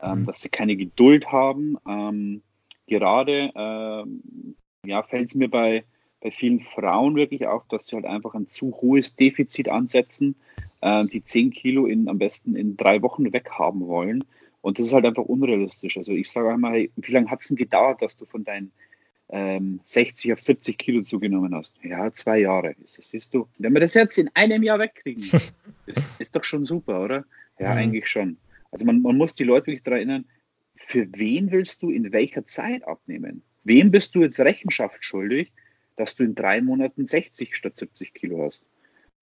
[0.00, 0.26] ähm, mhm.
[0.26, 1.76] dass sie keine Geduld haben.
[1.88, 2.42] Ähm,
[2.86, 4.54] gerade ähm,
[4.86, 5.84] ja, fällt es mir bei,
[6.20, 10.36] bei vielen Frauen wirklich auf, dass sie halt einfach ein zu hohes Defizit ansetzen
[10.84, 14.22] äh, die 10 Kilo in, am besten in drei Wochen weghaben wollen
[14.60, 15.96] Und das ist halt einfach unrealistisch.
[15.96, 18.70] Also ich sage einmal, hey, wie lange hat es denn gedauert, dass du von deinen
[19.30, 21.72] ähm, 60 auf 70 Kilo zugenommen hast?
[21.82, 22.76] Ja, zwei Jahre.
[22.80, 23.48] Das siehst du.
[23.58, 25.22] Wenn wir das jetzt in einem Jahr wegkriegen,
[25.86, 27.24] ist, ist doch schon super, oder?
[27.58, 27.78] Ja, mhm.
[27.78, 28.36] eigentlich schon.
[28.70, 30.24] Also man, man muss die Leute wirklich daran erinnern,
[30.86, 33.42] für wen willst du in welcher Zeit abnehmen?
[33.62, 35.50] Wem bist du jetzt Rechenschaft schuldig,
[35.96, 38.62] dass du in drei Monaten 60 statt 70 Kilo hast?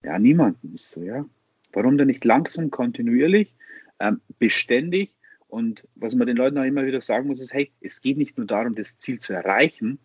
[0.03, 1.25] Ja, niemanden ist so, ja.
[1.73, 3.55] Warum denn nicht langsam, kontinuierlich,
[3.99, 5.11] ähm, beständig?
[5.47, 8.37] Und was man den Leuten auch immer wieder sagen muss, ist, hey, es geht nicht
[8.37, 9.99] nur darum, das Ziel zu erreichen,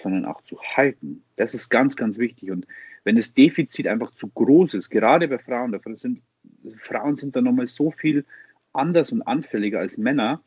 [0.00, 1.22] sondern auch zu halten.
[1.36, 2.50] Das ist ganz, ganz wichtig.
[2.50, 2.66] Und
[3.04, 6.22] wenn das Defizit einfach zu groß ist, gerade bei Frauen, davon sind,
[6.78, 8.24] Frauen sind da nochmal so viel
[8.72, 10.40] anders und anfälliger als Männer,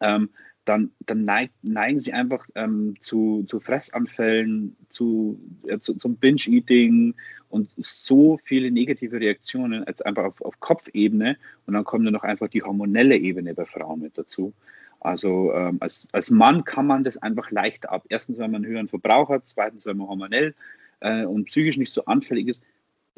[0.00, 0.30] ähm,
[0.64, 7.14] dann, dann neig, neigen sie einfach ähm, zu, zu Fressanfällen, zu, ja, zu, zum Binge-Eating
[7.48, 11.36] und so viele negative Reaktionen als einfach auf, auf Kopfebene.
[11.66, 14.52] Und dann kommt dann noch einfach die hormonelle Ebene bei Frauen mit dazu.
[15.00, 18.04] Also ähm, als, als Mann kann man das einfach leicht ab.
[18.08, 20.54] Erstens, weil man einen höheren Verbrauch hat, zweitens, weil man hormonell
[21.00, 22.62] äh, und psychisch nicht so anfällig ist.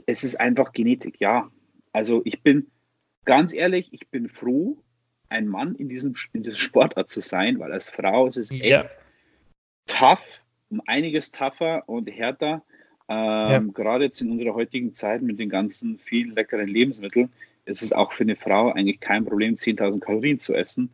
[0.04, 1.48] Es ist einfach Genetik, ja.
[1.92, 2.66] Also ich bin
[3.24, 4.76] ganz ehrlich, ich bin froh,
[5.36, 8.64] ein Mann in diesem in dieser Sportart zu sein, weil als Frau ist es echt
[8.64, 8.88] ja.
[9.86, 12.62] tough, um einiges tougher und härter.
[13.08, 13.16] Ähm,
[13.66, 13.72] ja.
[13.72, 17.30] Gerade jetzt in unserer heutigen Zeit mit den ganzen vielen leckeren Lebensmitteln
[17.66, 20.90] ist es auch für eine Frau eigentlich kein Problem, 10.000 Kalorien zu essen.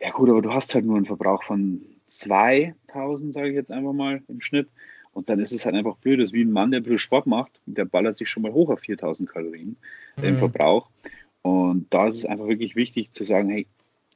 [0.00, 3.92] Ja gut, aber du hast halt nur einen Verbrauch von 2.000, sage ich jetzt einfach
[3.92, 4.68] mal im Schnitt.
[5.12, 7.26] Und dann ist es halt einfach blöd, dass wie ein Mann, der ein bisschen Sport
[7.26, 9.76] macht, der ballert sich schon mal hoch auf 4.000 Kalorien
[10.16, 10.24] mhm.
[10.24, 10.88] im Verbrauch.
[11.48, 13.66] Und da ist es einfach wirklich wichtig zu sagen, hey,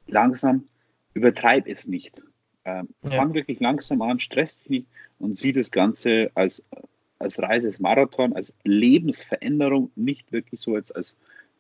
[0.07, 0.65] langsam,
[1.15, 2.23] übertreib es nicht.
[2.65, 3.11] Ähm, ja.
[3.11, 4.87] Fang wirklich langsam an, stress dich nicht
[5.19, 6.63] und sieh das Ganze als,
[7.19, 11.15] als Reise, als Marathon, als Lebensveränderung, nicht wirklich so als, als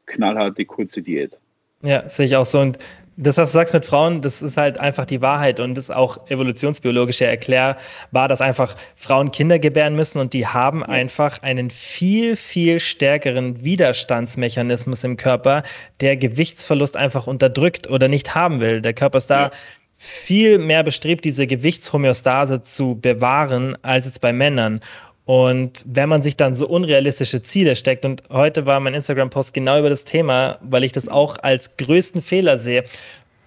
[0.06, 1.38] knallharte kurze Diät.
[1.82, 2.60] Ja, sehe ich auch so.
[2.60, 2.78] Und
[3.16, 5.94] das, was du sagst mit Frauen, das ist halt einfach die Wahrheit und das ist
[5.94, 10.86] auch evolutionsbiologisch erklärbar, dass einfach Frauen Kinder gebären müssen und die haben ja.
[10.86, 15.62] einfach einen viel, viel stärkeren Widerstandsmechanismus im Körper,
[16.00, 18.80] der Gewichtsverlust einfach unterdrückt oder nicht haben will.
[18.80, 19.50] Der Körper ist da ja.
[19.92, 24.80] viel mehr bestrebt, diese Gewichtshomöostase zu bewahren, als jetzt bei Männern.
[25.24, 29.78] Und wenn man sich dann so unrealistische Ziele steckt, und heute war mein Instagram-Post genau
[29.78, 32.84] über das Thema, weil ich das auch als größten Fehler sehe,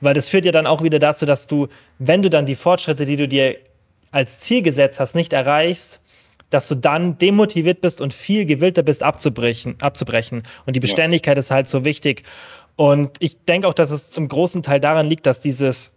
[0.01, 1.67] weil das führt ja dann auch wieder dazu, dass du,
[1.99, 3.57] wenn du dann die Fortschritte, die du dir
[4.11, 5.99] als Ziel gesetzt hast, nicht erreichst,
[6.49, 9.75] dass du dann demotiviert bist und viel gewillter bist, abzubrechen.
[9.81, 10.43] abzubrechen.
[10.65, 11.39] Und die Beständigkeit ja.
[11.39, 12.23] ist halt so wichtig.
[12.77, 15.91] Und ich denke auch, dass es zum großen Teil daran liegt, dass dieses,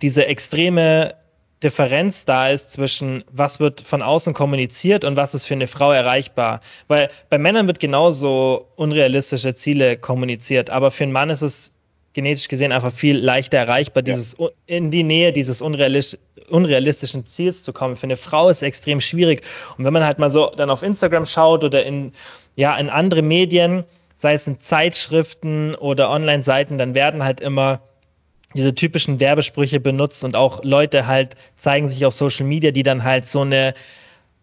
[0.00, 1.14] diese extreme
[1.62, 5.92] Differenz da ist zwischen, was wird von außen kommuniziert und was ist für eine Frau
[5.92, 6.60] erreichbar.
[6.88, 11.72] Weil bei Männern wird genauso unrealistische Ziele kommuniziert, aber für einen Mann ist es
[12.14, 14.48] genetisch gesehen einfach viel leichter erreichbar, dieses ja.
[14.66, 17.96] in die Nähe dieses unrealistisch, unrealistischen Ziels zu kommen.
[17.96, 19.42] Für eine Frau ist es extrem schwierig.
[19.78, 22.12] Und wenn man halt mal so dann auf Instagram schaut oder in,
[22.56, 23.84] ja, in andere Medien,
[24.16, 27.80] sei es in Zeitschriften oder Online-Seiten, dann werden halt immer
[28.54, 33.04] diese typischen Werbesprüche benutzt und auch Leute halt zeigen sich auf Social Media, die dann
[33.04, 33.74] halt so eine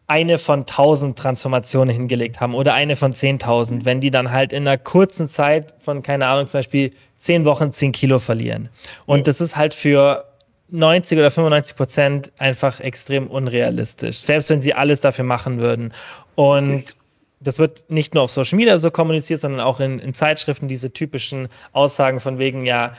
[0.10, 4.68] eine von tausend Transformationen hingelegt haben oder eine von zehntausend, wenn die dann halt in
[4.68, 8.70] einer kurzen Zeit von, keine Ahnung, zum Beispiel zehn Wochen zehn Kilo verlieren.
[9.06, 9.24] Und ja.
[9.26, 10.26] das ist halt für
[10.72, 15.94] 90 oder 95 Prozent einfach extrem unrealistisch, selbst wenn sie alles dafür machen würden.
[16.34, 16.96] Und
[17.40, 20.92] das wird nicht nur auf Social Media so kommuniziert, sondern auch in, in Zeitschriften diese
[20.92, 22.94] typischen Aussagen von wegen, ja,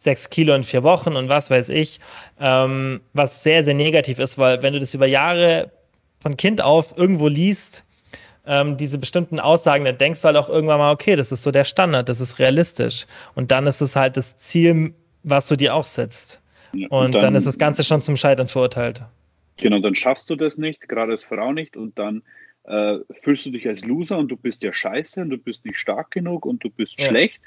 [0.00, 2.00] sechs Kilo in vier Wochen und was weiß ich,
[2.40, 5.70] ähm, was sehr, sehr negativ ist, weil wenn du das über Jahre
[6.20, 7.84] von Kind auf irgendwo liest,
[8.46, 11.50] ähm, diese bestimmten Aussagen, dann denkst du halt auch irgendwann mal, okay, das ist so
[11.50, 13.06] der Standard, das ist realistisch.
[13.34, 16.40] Und dann ist es halt das Ziel, was du dir auch setzt.
[16.72, 19.02] Ja, und, und dann, dann, ist das Ganze schon zum Scheitern verurteilt.
[19.58, 22.22] Genau, dann schaffst du das nicht, gerade als Frau nicht, und dann
[22.64, 25.78] äh, fühlst du dich als Loser und du bist ja scheiße und du bist nicht
[25.78, 27.06] stark genug und du bist ja.
[27.06, 27.40] schlecht.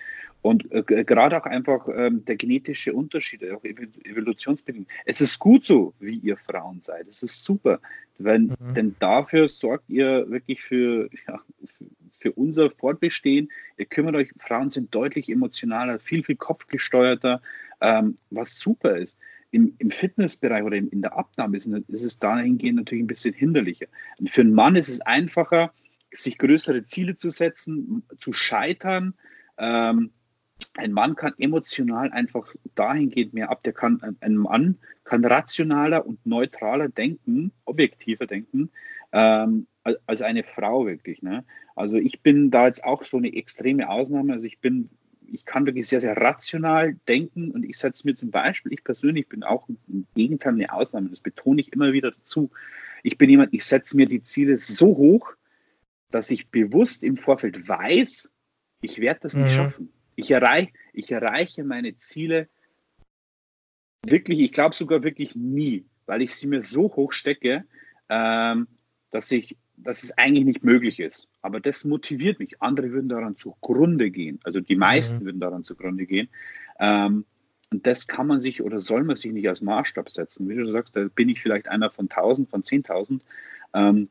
[0.44, 4.90] Und äh, gerade auch einfach ähm, der genetische Unterschied, auch evolutionsbedingt.
[5.06, 7.08] Es ist gut so, wie ihr Frauen seid.
[7.08, 7.80] Es ist super.
[8.18, 8.74] Wenn, mhm.
[8.76, 11.40] Denn dafür sorgt ihr wirklich für, ja,
[12.10, 13.50] für unser Fortbestehen.
[13.78, 17.42] Ihr kümmert euch, Frauen sind deutlich emotionaler, viel, viel kopfgesteuerter,
[17.80, 19.18] ähm, was super ist.
[19.52, 23.86] Im, Im, Fitnessbereich oder in der Abnahme ist, ist es dahingehend natürlich ein bisschen hinderlicher.
[24.20, 25.72] Und für einen Mann ist es einfacher,
[26.12, 29.14] sich größere Ziele zu setzen, zu scheitern.
[29.58, 30.12] Ähm,
[30.76, 33.64] ein Mann kann emotional einfach dahingehend mehr ab.
[33.64, 38.70] Der kann, ein Mann kann rationaler und neutraler denken, objektiver denken,
[39.12, 39.68] ähm,
[40.06, 41.22] als eine Frau wirklich.
[41.22, 41.44] Ne?
[41.76, 44.34] Also ich bin da jetzt auch so eine extreme Ausnahme.
[44.34, 44.90] Also ich bin,
[45.32, 49.28] ich kann wirklich sehr, sehr rational denken und ich setze mir zum Beispiel, ich persönlich
[49.28, 52.50] bin auch im Gegenteil eine Ausnahme, das betone ich immer wieder dazu.
[53.04, 55.34] Ich bin jemand, ich setze mir die Ziele so hoch,
[56.12, 58.32] dass ich bewusst im Vorfeld weiß,
[58.82, 59.50] ich werde das nicht mhm.
[59.50, 59.94] schaffen.
[60.16, 62.48] Ich, erreich, ich erreiche meine Ziele
[64.06, 67.66] wirklich, ich glaube sogar wirklich nie, weil ich sie mir so hoch stecke,
[68.10, 68.68] ähm,
[69.12, 71.28] dass ich dass es eigentlich nicht möglich ist.
[71.42, 72.62] Aber das motiviert mich.
[72.62, 74.40] Andere würden daran zugrunde gehen.
[74.44, 75.26] Also die meisten mhm.
[75.26, 76.30] würden daran zugrunde gehen.
[76.80, 77.26] Ähm,
[77.72, 80.48] und das kann man sich oder soll man sich nicht als Maßstab setzen.
[80.48, 83.22] Wie du sagst, da bin ich vielleicht einer von 1000, von 10.000.
[83.74, 84.10] Ähm,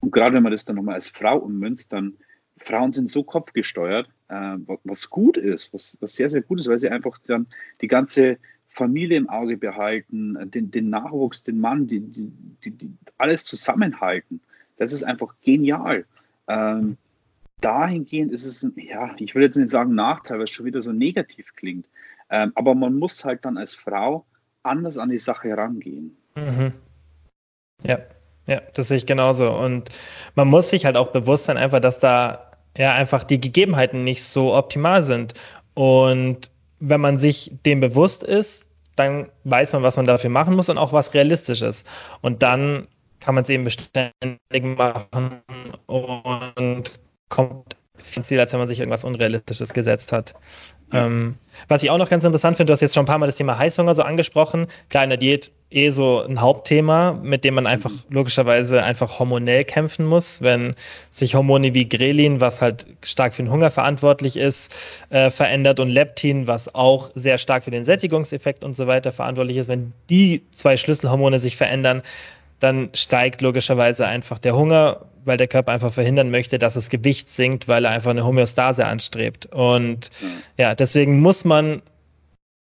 [0.00, 2.18] und gerade wenn man das dann nochmal als Frau ummünzt, dann
[2.58, 6.78] Frauen sind so kopfgesteuert, äh, was gut ist, was, was sehr, sehr gut ist, weil
[6.78, 7.46] sie einfach dann
[7.80, 8.38] die ganze
[8.68, 12.30] Familie im Auge behalten, den, den Nachwuchs, den Mann, die, die,
[12.64, 14.40] die, die alles zusammenhalten.
[14.76, 16.04] Das ist einfach genial.
[16.46, 16.96] Ähm,
[17.60, 20.92] dahingehend ist es, ja, ich will jetzt nicht sagen Nachteil, weil es schon wieder so
[20.92, 21.86] negativ klingt.
[22.30, 24.24] Ähm, aber man muss halt dann als Frau
[24.62, 26.16] anders an die Sache herangehen.
[26.36, 26.72] Mhm.
[27.82, 27.98] Ja,
[28.46, 29.50] ja, das sehe ich genauso.
[29.50, 29.90] Und
[30.34, 34.22] man muss sich halt auch bewusst sein, einfach, dass da ja einfach die Gegebenheiten nicht
[34.24, 35.34] so optimal sind.
[35.74, 36.50] Und
[36.80, 38.66] wenn man sich dem bewusst ist,
[38.96, 41.86] dann weiß man, was man dafür machen muss und auch was realistisch ist.
[42.20, 42.88] Und dann
[43.20, 45.42] kann man es eben beständig machen
[45.86, 47.76] und kommt
[48.16, 50.34] ins Ziel, als wenn man sich irgendwas Unrealistisches gesetzt hat.
[50.92, 51.36] Ähm,
[51.68, 53.36] was ich auch noch ganz interessant finde, du hast jetzt schon ein paar Mal das
[53.36, 54.66] Thema Heißhunger so angesprochen.
[54.88, 59.64] Klar, in der Diät eh so ein Hauptthema, mit dem man einfach logischerweise einfach hormonell
[59.64, 60.40] kämpfen muss.
[60.40, 60.74] Wenn
[61.10, 64.74] sich Hormone wie Grelin, was halt stark für den Hunger verantwortlich ist,
[65.10, 69.58] äh, verändert und Leptin, was auch sehr stark für den Sättigungseffekt und so weiter verantwortlich
[69.58, 72.02] ist, wenn die zwei Schlüsselhormone sich verändern,
[72.60, 77.28] dann steigt logischerweise einfach der Hunger, weil der Körper einfach verhindern möchte, dass das Gewicht
[77.28, 79.46] sinkt, weil er einfach eine Homöostase anstrebt.
[79.46, 80.10] Und
[80.56, 81.82] ja, deswegen muss man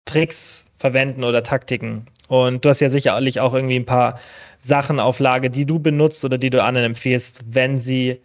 [0.04, 2.06] Tricks verwenden oder Taktiken.
[2.30, 4.20] Und du hast ja sicherlich auch irgendwie ein paar
[4.60, 8.20] Sachen auf Lage, die du benutzt oder die du anderen empfiehlst, wenn sie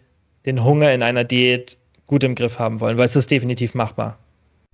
[0.46, 1.76] den Hunger in einer Diät
[2.06, 4.16] gut im Griff haben wollen, weil es ist definitiv machbar.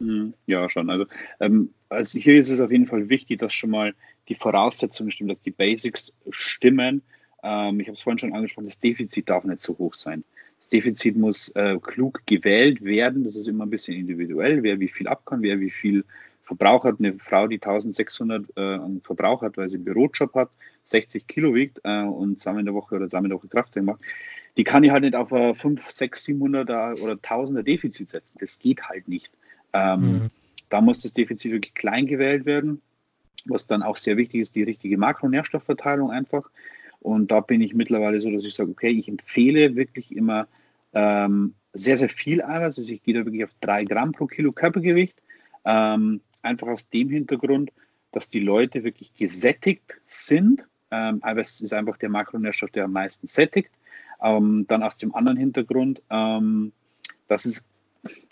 [0.00, 0.34] Mhm.
[0.44, 0.90] Ja, schon.
[0.90, 1.06] Also,
[1.40, 3.94] ähm, also hier ist es auf jeden Fall wichtig, dass schon mal
[4.28, 7.00] die Voraussetzungen stimmen, dass die Basics stimmen.
[7.42, 10.24] Ähm, ich habe es vorhin schon angesprochen, das Defizit darf nicht zu hoch sein.
[10.58, 13.24] Das Defizit muss äh, klug gewählt werden.
[13.24, 16.04] Das ist immer ein bisschen individuell, wer wie viel ab kann, wer wie viel
[16.43, 16.97] Verbrauch hat.
[16.99, 20.51] Eine Frau, die 1600 äh, Verbrauch hat, weil sie einen Bürojob hat,
[20.84, 23.86] 60 Kilo wiegt äh, und zweimal in der Woche oder zweimal in der Woche Krafttraining
[23.86, 24.01] macht,
[24.57, 26.68] die kann ich halt nicht auf 5, 6, 700
[27.01, 28.36] oder 1000er Defizit setzen.
[28.40, 29.32] Das geht halt nicht.
[29.72, 30.30] Ähm, mhm.
[30.68, 32.82] Da muss das Defizit wirklich klein gewählt werden
[33.47, 36.51] was dann auch sehr wichtig ist, die richtige Makronährstoffverteilung einfach.
[37.01, 40.47] Und da bin ich mittlerweile so, dass ich sage, okay, ich empfehle wirklich immer
[40.95, 42.78] ähm, sehr, sehr viel Eiweiß.
[42.78, 45.20] Also ich gehe da wirklich auf drei Gramm pro Kilo Körpergewicht.
[45.64, 47.72] Ähm, einfach aus dem Hintergrund,
[48.12, 50.64] dass die Leute wirklich gesättigt sind.
[50.90, 53.70] Ähm, Eiweiß ist einfach der Makronährstoff, der am meisten sättigt.
[54.22, 56.72] Ähm, dann aus dem anderen Hintergrund, ähm,
[57.28, 57.64] das ist,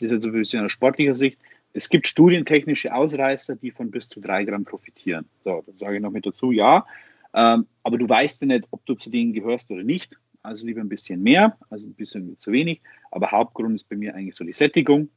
[0.00, 1.38] ist jetzt ein bisschen aus sportlicher Sicht,
[1.72, 5.26] es gibt studientechnische Ausreißer, die von bis zu drei Gramm profitieren.
[5.44, 6.84] So, dann sage ich noch mit dazu, ja.
[7.32, 10.16] Ähm, aber du weißt ja nicht, ob du zu denen gehörst oder nicht.
[10.42, 12.80] Also lieber ein bisschen mehr, also ein bisschen zu wenig.
[13.10, 15.08] Aber Hauptgrund ist bei mir eigentlich so die Sättigung.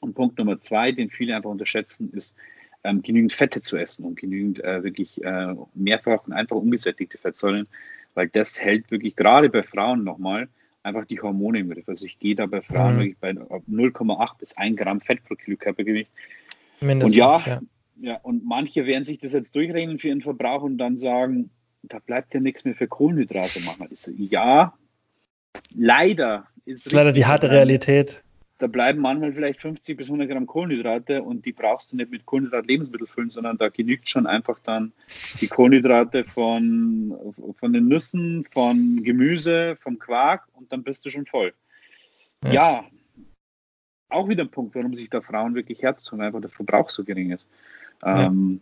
[0.00, 2.34] Und Punkt Nummer zwei, den viele einfach unterschätzen, ist
[2.84, 7.66] ähm, genügend Fette zu essen und genügend äh, wirklich äh, mehrfach und einfach ungesättigte Fettsäuren,
[8.14, 10.48] weil das hält wirklich gerade bei Frauen nochmal
[10.82, 11.88] einfach die Hormone im Griff.
[11.88, 12.98] Also ich gehe da bei Frauen mhm.
[12.98, 16.10] wirklich bei 0,8 bis 1 Gramm Fett pro Kilo Körpergewicht.
[16.80, 17.60] Mindestens, und ja, ja,
[18.00, 21.50] ja, und manche werden sich das jetzt durchrechnen für ihren Verbrauch und dann sagen,
[21.82, 23.88] da bleibt ja nichts mehr für Kohlenhydrate machen.
[23.92, 24.74] So, ja,
[25.74, 28.21] leider ist das ist leider die harte Realität
[28.62, 32.24] da bleiben manchmal vielleicht 50 bis 100 Gramm Kohlenhydrate und die brauchst du nicht mit
[32.26, 34.92] Kohlenhydrat-Lebensmittel füllen, sondern da genügt schon einfach dann
[35.40, 37.12] die Kohlenhydrate von,
[37.58, 41.52] von den Nüssen, von Gemüse, vom Quark und dann bist du schon voll.
[42.44, 42.84] Ja, ja
[44.10, 47.02] auch wieder ein Punkt, warum sich da Frauen wirklich herz tun, einfach der Verbrauch so
[47.02, 47.48] gering ist.
[48.04, 48.26] Ja.
[48.26, 48.60] Ähm,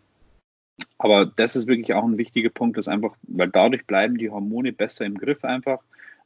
[0.96, 4.72] aber das ist wirklich auch ein wichtiger Punkt, dass einfach, weil dadurch bleiben die Hormone
[4.72, 5.80] besser im Griff einfach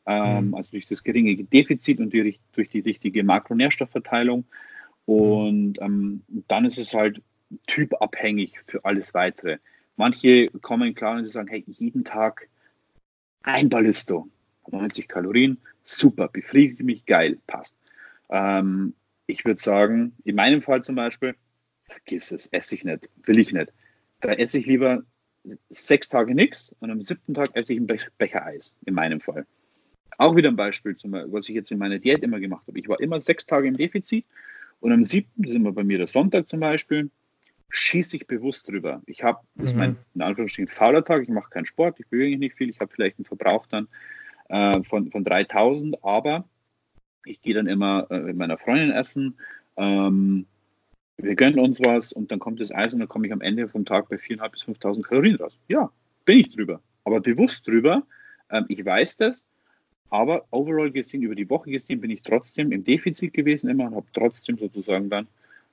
[0.07, 0.55] ähm, mhm.
[0.55, 4.45] also durch das geringe Defizit und die, durch die richtige Makronährstoffverteilung.
[5.07, 7.23] Und ähm, dann ist es halt
[7.67, 9.59] typabhängig für alles Weitere.
[9.97, 12.49] Manche kommen klar und sie sagen, hey, jeden Tag
[13.43, 14.29] ein Ballisto,
[14.71, 17.79] 90 Kalorien, super, befriedigt mich, geil, passt.
[18.31, 18.95] Ähm,
[19.27, 21.35] ich würde sagen, in meinem Fall zum Beispiel,
[21.89, 23.73] vergiss es, esse ich nicht, will ich nicht.
[24.21, 25.03] Da esse ich lieber
[25.69, 29.47] sechs Tage nichts und am siebten Tag esse ich einen Becher Eis, in meinem Fall.
[30.19, 30.97] Auch wieder ein Beispiel,
[31.29, 32.79] was ich jetzt in meiner Diät immer gemacht habe.
[32.79, 34.25] Ich war immer sechs Tage im Defizit
[34.81, 35.29] Und am 7.
[35.47, 37.11] sind wir bei mir der Sonntag zum Beispiel,
[37.71, 39.03] schieße ich bewusst drüber.
[39.07, 39.97] Ich habe, das ist mein, mhm.
[40.15, 42.93] in Anführungsstrichen, fauler Tag, ich mache keinen Sport, ich bewege mich nicht viel, ich habe
[42.93, 43.89] vielleicht einen Verbrauch dann
[44.49, 46.45] äh, von, von 3000, aber
[47.25, 49.37] ich gehe dann immer äh, mit meiner Freundin essen,
[49.77, 50.47] ähm,
[51.17, 53.69] wir gönnen uns was und dann kommt das Eis und dann komme ich am Ende
[53.69, 55.59] vom Tag bei 4.500 bis 5.000 Kalorien raus.
[55.69, 55.91] Ja,
[56.25, 58.03] bin ich drüber, aber bewusst drüber.
[58.51, 59.45] Ähm, ich weiß das,
[60.11, 63.97] aber overall gesehen, über die Woche gesehen, bin ich trotzdem im Defizit gewesen immer und
[63.97, 65.27] habe trotzdem sozusagen dann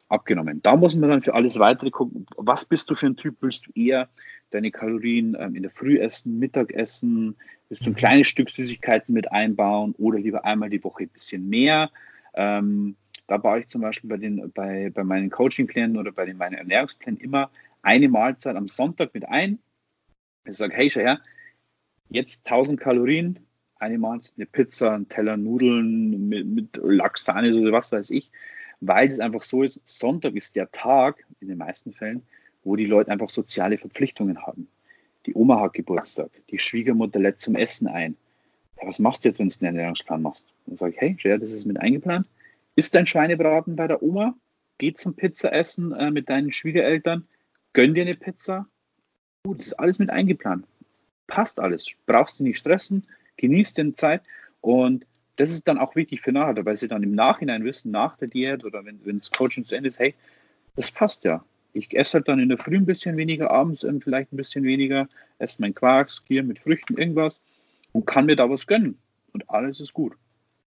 [0.09, 0.61] abgenommen.
[0.61, 3.37] Da muss man dann für alles weitere gucken, was bist du für ein Typ?
[3.41, 4.09] Willst du eher
[4.49, 7.35] deine Kalorien ähm, in der Früh essen, Mittag essen?
[7.69, 7.97] Willst du ein mhm.
[7.97, 11.89] kleines Stück Süßigkeiten mit einbauen oder lieber einmal die Woche ein bisschen mehr?
[12.33, 12.95] Ähm,
[13.27, 16.55] da baue ich zum Beispiel bei, den, bei, bei meinen Coaching-Klienten oder bei den, meinen
[16.55, 17.49] Ernährungsplänen immer
[17.81, 19.59] eine Mahlzeit am Sonntag mit ein.
[20.45, 21.21] Ich sage, hey, schau her,
[22.09, 23.39] jetzt 1000 Kalorien,
[23.81, 28.31] eine Mahlzeit, eine Pizza, ein Teller Nudeln mit, mit Lachsahne oder was weiß ich
[28.81, 32.23] weil es einfach so ist, Sonntag ist der Tag, in den meisten Fällen,
[32.63, 34.67] wo die Leute einfach soziale Verpflichtungen haben.
[35.27, 38.17] Die Oma hat Geburtstag, die Schwiegermutter lädt zum Essen ein.
[38.79, 40.45] Ja, was machst du jetzt, wenn du einen Ernährungsplan machst?
[40.65, 42.27] Dann sage ich, hey, ja, das ist mit eingeplant.
[42.75, 44.35] Ist dein Schweinebraten bei der Oma?
[44.79, 47.27] Geh zum Pizzaessen äh, mit deinen Schwiegereltern,
[47.73, 48.67] gönn dir eine Pizza.
[49.43, 50.65] Gut, das ist alles mit eingeplant.
[51.27, 51.91] Passt alles.
[52.07, 53.05] Brauchst du nicht stressen,
[53.41, 54.21] genießt die Zeit
[54.61, 58.17] und das ist dann auch wichtig für nachher, weil sie dann im Nachhinein wissen, nach
[58.17, 60.13] der Diät oder wenn, wenn das Coaching zu Ende ist, hey,
[60.75, 61.43] das passt ja.
[61.73, 65.07] Ich esse halt dann in der Früh ein bisschen weniger, abends vielleicht ein bisschen weniger,
[65.39, 67.41] esse mein Quark, Skier mit Früchten, irgendwas
[67.93, 68.97] und kann mir da was gönnen.
[69.33, 70.13] Und alles ist gut.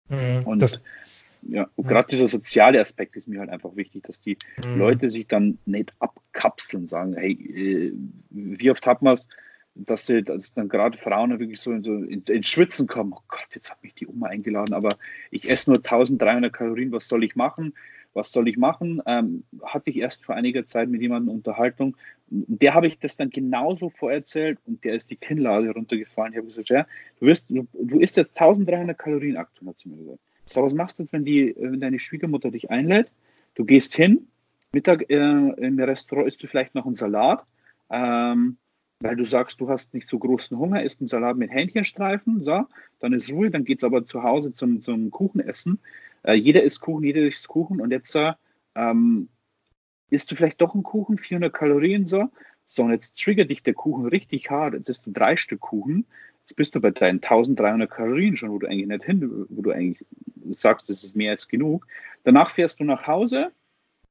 [0.08, 0.80] Mhm, und das,
[1.42, 4.78] ja, und gerade dieser soziale Aspekt ist mir halt einfach wichtig, dass die mhm.
[4.78, 7.92] Leute sich dann nicht abkapseln, sagen, hey, äh,
[8.30, 9.28] wie oft hat man es,
[9.74, 13.12] dass, sie, dass dann gerade Frauen wirklich so, in, so in, ins Schwitzen kommen.
[13.14, 14.90] Oh Gott, jetzt hat mich die Oma eingeladen, aber
[15.30, 17.74] ich esse nur 1300 Kalorien, was soll ich machen?
[18.12, 19.02] Was soll ich machen?
[19.06, 21.96] Ähm, hatte ich erst vor einiger Zeit mit jemandem Unterhaltung.
[22.28, 26.32] Der habe ich das dann genauso vorerzählt und der ist die Kinnlade runtergefallen.
[26.32, 26.86] Ich habe gesagt, ja,
[27.18, 30.20] du, wirst, du, du isst jetzt 1300 Kalorien aktuell, hat sie mir gesagt.
[30.46, 33.10] So, was machst du jetzt, wenn, die, wenn deine Schwiegermutter dich einlädt?
[33.56, 34.28] Du gehst hin,
[34.72, 37.44] Mittag äh, im Restaurant isst du vielleicht noch einen Salat.
[37.90, 38.58] Ähm,
[39.00, 42.66] weil du sagst, du hast nicht so großen Hunger, isst einen Salat mit Hähnchenstreifen, so,
[43.00, 45.78] dann ist Ruhe, dann geht es aber zu Hause zum, zum Kuchenessen.
[46.22, 48.16] Äh, jeder isst Kuchen, jeder isst Kuchen und jetzt
[48.74, 49.28] ähm,
[50.10, 52.30] isst du vielleicht doch einen Kuchen, 400 Kalorien, so.
[52.66, 54.74] So, und jetzt triggert dich der Kuchen richtig hart.
[54.74, 56.06] Jetzt isst du drei Stück Kuchen.
[56.40, 59.70] Jetzt bist du bei deinen 1300 Kalorien schon, wo du eigentlich nicht hin, wo du
[59.70, 60.04] eigentlich
[60.56, 61.86] sagst, das ist mehr als genug.
[62.22, 63.52] Danach fährst du nach Hause,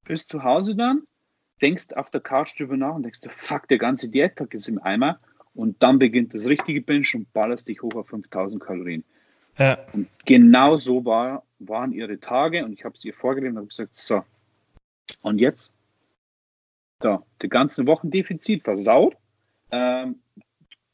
[0.04, 1.04] bist zu Hause dann,
[1.64, 5.20] denkst auf der Couch drüber nach und denkst, fuck, der ganze Diättag ist im Eimer.
[5.56, 9.04] Und dann beginnt das richtige Binge und ballerst dich hoch auf 5000 Kalorien.
[9.58, 9.78] Ja.
[9.94, 13.68] Und genau so war, waren ihre Tage und ich habe es ihr vorgelegt und habe
[13.68, 14.24] gesagt, so,
[15.22, 15.74] und jetzt,
[17.00, 19.16] da, die ganze Wochendefizit versaut,
[19.72, 20.20] ähm,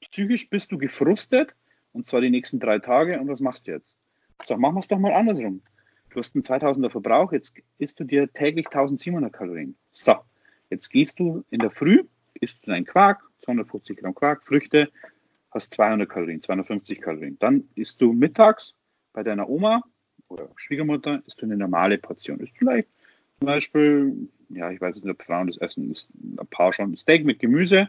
[0.01, 1.55] psychisch bist du gefrustet
[1.93, 3.95] und zwar die nächsten drei Tage und was machst du jetzt?
[4.43, 5.61] So, machen wir es doch mal andersrum.
[6.09, 9.75] Du hast einen 2000er Verbrauch, jetzt isst du dir täglich 1700 Kalorien.
[9.93, 10.15] So,
[10.69, 12.03] Jetzt gehst du in der Früh,
[12.35, 14.89] isst deinen Quark, 250 Gramm Quark, Früchte,
[15.51, 17.37] hast 200 Kalorien, 250 Kalorien.
[17.39, 18.75] Dann isst du mittags
[19.13, 19.81] bei deiner Oma
[20.27, 22.39] oder Schwiegermutter, isst du eine normale Portion.
[22.39, 22.87] Ist vielleicht
[23.39, 27.25] zum Beispiel, ja, ich weiß nicht, ob Frauen das essen, ist ein paar schon Steak
[27.25, 27.87] mit Gemüse,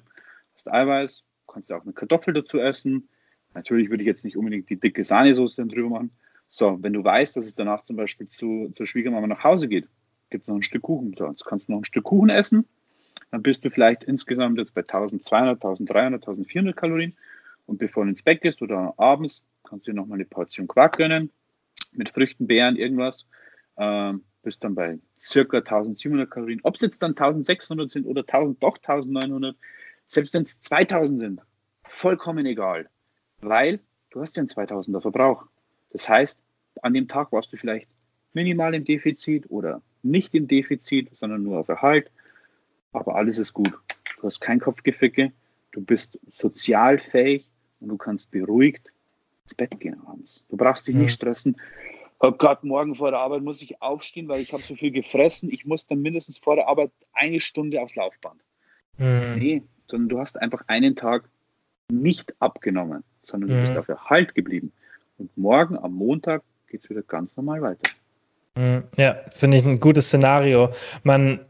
[0.54, 3.08] hast Eiweiß, kannst du auch eine Kartoffel dazu essen.
[3.54, 6.10] Natürlich würde ich jetzt nicht unbedingt die dicke Sahnesoße drüber machen.
[6.48, 9.86] So, wenn du weißt, dass es danach zum Beispiel zu, zur Schwiegermama nach Hause geht,
[10.30, 11.14] gibt es noch ein Stück Kuchen.
[11.16, 12.66] Sonst kannst du noch ein Stück Kuchen essen.
[13.30, 17.16] Dann bist du vielleicht insgesamt jetzt bei 1200, 1300, 1400 Kalorien.
[17.66, 20.66] Und bevor du ins Bett gehst oder abends, kannst du dir noch mal eine Portion
[20.66, 21.30] Quark gönnen.
[21.92, 23.26] Mit Früchten, Beeren, irgendwas.
[23.76, 26.60] Ähm, bist dann bei circa 1700 Kalorien.
[26.62, 29.56] Ob es jetzt dann 1600 sind oder 1000, doch 1900,
[30.06, 31.40] selbst wenn es 2000 sind,
[31.84, 32.88] vollkommen egal.
[33.40, 35.46] Weil du hast ja einen 2000er Verbrauch.
[35.92, 36.40] Das heißt,
[36.82, 37.88] an dem Tag warst du vielleicht
[38.32, 42.10] minimal im Defizit oder nicht im Defizit, sondern nur auf Erhalt.
[42.92, 43.72] Aber alles ist gut.
[44.20, 45.32] Du hast kein Kopfgeficke,
[45.72, 47.48] du bist sozial fähig
[47.80, 48.92] und du kannst beruhigt
[49.44, 50.44] ins Bett gehen abends.
[50.48, 51.02] Du brauchst dich ja.
[51.02, 51.56] nicht stressen.
[52.20, 55.50] Oh Gott, morgen vor der Arbeit muss ich aufstehen, weil ich habe so viel gefressen.
[55.50, 58.40] Ich muss dann mindestens vor der Arbeit eine Stunde aufs Laufband.
[58.98, 59.36] Mhm.
[59.38, 61.30] Nee, sondern du hast einfach einen Tag
[61.90, 64.72] nicht abgenommen, sondern du bist auf Erhalt geblieben.
[65.16, 67.90] Und morgen am Montag geht es wieder ganz normal weiter.
[68.56, 68.84] Mhm.
[68.96, 70.70] Ja, finde ich ein gutes Szenario.
[71.02, 71.40] Man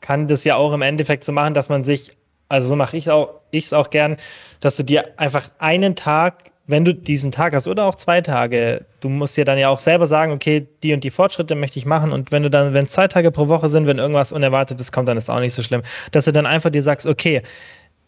[0.00, 2.16] kann das ja auch im Endeffekt so machen, dass man sich,
[2.48, 4.16] also so mache ich auch, ich es auch gern,
[4.60, 8.86] dass du dir einfach einen Tag wenn du diesen Tag hast oder auch zwei Tage,
[9.00, 11.86] du musst dir dann ja auch selber sagen, okay, die und die Fortschritte möchte ich
[11.86, 12.12] machen.
[12.12, 15.08] Und wenn du dann, wenn es zwei Tage pro Woche sind, wenn irgendwas Unerwartetes kommt,
[15.08, 15.82] dann ist auch nicht so schlimm.
[16.12, 17.42] Dass du dann einfach dir sagst, okay,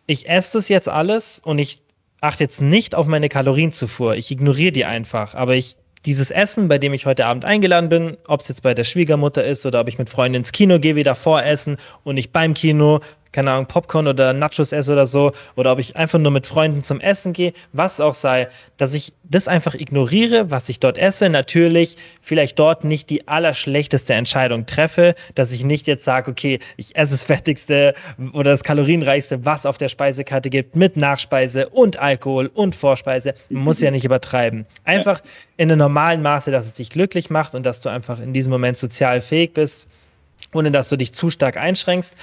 [0.07, 1.83] ich esse das jetzt alles und ich
[2.21, 4.15] achte jetzt nicht auf meine Kalorienzufuhr.
[4.15, 5.35] Ich ignoriere die einfach.
[5.35, 5.77] Aber ich
[6.07, 9.45] dieses Essen, bei dem ich heute Abend eingeladen bin, ob es jetzt bei der Schwiegermutter
[9.45, 13.01] ist oder ob ich mit Freunden ins Kino gehe, wieder voressen und nicht beim Kino,
[13.33, 16.85] keine Ahnung, Popcorn oder Nachos esse oder so, oder ob ich einfach nur mit Freunden
[16.85, 21.29] zum Essen gehe, was auch sei, dass ich das einfach ignoriere, was ich dort esse.
[21.31, 26.95] Natürlich vielleicht dort nicht die allerschlechteste Entscheidung treffe, dass ich nicht jetzt sage, okay, ich
[26.95, 27.95] esse das fettigste
[28.33, 33.35] oder das kalorienreichste, was auf der Speisekarte gibt, mit Nachspeise und Alkohol und Vorspeise.
[33.49, 34.67] Man muss ja nicht übertreiben.
[34.85, 35.23] Einfach
[35.57, 38.53] in einem normalen Maße, dass es dich glücklich macht und dass du einfach in diesem
[38.53, 39.89] Moment sozial fähig bist,
[40.53, 42.17] ohne dass du dich zu stark einschränkst.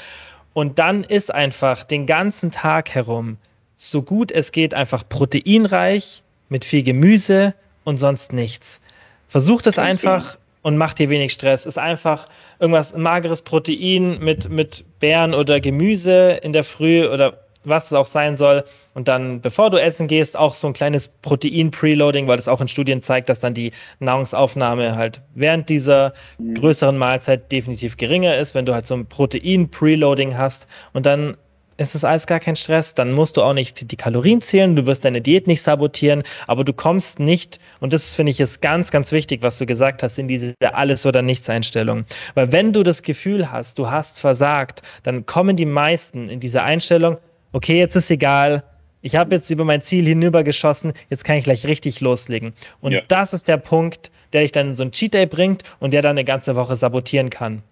[0.53, 3.37] Und dann ist einfach den ganzen Tag herum,
[3.77, 8.81] so gut es geht, einfach proteinreich, mit viel Gemüse und sonst nichts.
[9.27, 10.43] Versuch das Ganz einfach genau.
[10.63, 11.65] und mach dir wenig Stress.
[11.65, 12.27] Ist einfach
[12.59, 18.05] irgendwas mageres Protein mit, mit Beeren oder Gemüse in der Früh oder was es auch
[18.05, 18.63] sein soll.
[18.93, 22.67] Und dann, bevor du essen gehst, auch so ein kleines Protein-Preloading, weil das auch in
[22.67, 26.55] Studien zeigt, dass dann die Nahrungsaufnahme halt während dieser mhm.
[26.55, 30.67] größeren Mahlzeit definitiv geringer ist, wenn du halt so ein Protein-Preloading hast.
[30.93, 31.37] Und dann
[31.79, 32.93] ist das alles gar kein Stress.
[32.93, 36.63] Dann musst du auch nicht die Kalorien zählen, du wirst deine Diät nicht sabotieren, aber
[36.63, 40.19] du kommst nicht, und das finde ich ist ganz, ganz wichtig, was du gesagt hast,
[40.19, 42.05] in diese Alles- oder Nichts-Einstellung.
[42.35, 46.63] Weil wenn du das Gefühl hast, du hast versagt, dann kommen die meisten in diese
[46.63, 47.17] Einstellung,
[47.51, 48.63] okay, jetzt ist egal,
[49.01, 52.53] ich habe jetzt über mein Ziel hinübergeschossen, jetzt kann ich gleich richtig loslegen.
[52.81, 53.01] Und ja.
[53.07, 56.01] das ist der Punkt, der dich dann in so ein Cheat Day bringt und der
[56.01, 57.63] dann eine ganze Woche sabotieren kann.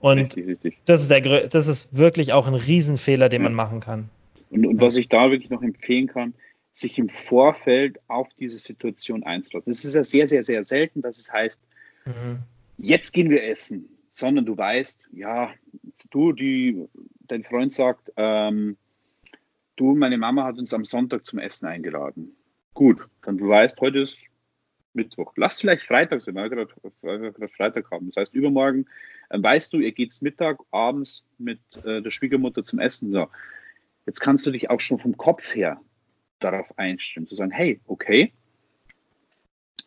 [0.00, 0.78] Und richtig, richtig.
[0.84, 3.48] Das, ist der, das ist wirklich auch ein Riesenfehler, den ja.
[3.48, 4.10] man machen kann.
[4.50, 6.34] Und, und, was ich da wirklich noch empfehlen kann,
[6.72, 9.70] sich im Vorfeld auf diese Situation einzulassen.
[9.70, 11.60] Es ist ja sehr, sehr, sehr selten, dass es heißt,
[12.04, 12.40] mhm.
[12.78, 15.50] jetzt gehen wir essen, sondern du weißt, ja,
[16.10, 16.84] du, die,
[17.28, 18.76] dein Freund sagt, ähm,
[19.76, 22.36] du, meine Mama hat uns am Sonntag zum Essen eingeladen.
[22.74, 24.28] Gut, dann du weißt, heute ist
[24.94, 25.32] Mittwoch.
[25.36, 28.06] Lass vielleicht Freitag sein, weil wir gerade Freitag haben.
[28.06, 28.86] Das heißt, übermorgen
[29.30, 33.12] äh, weißt du, ihr geht Mittag, abends mit äh, der Schwiegermutter zum Essen.
[33.12, 33.28] So.
[34.06, 35.80] Jetzt kannst du dich auch schon vom Kopf her
[36.38, 38.32] darauf einstellen, zu sagen, hey, okay,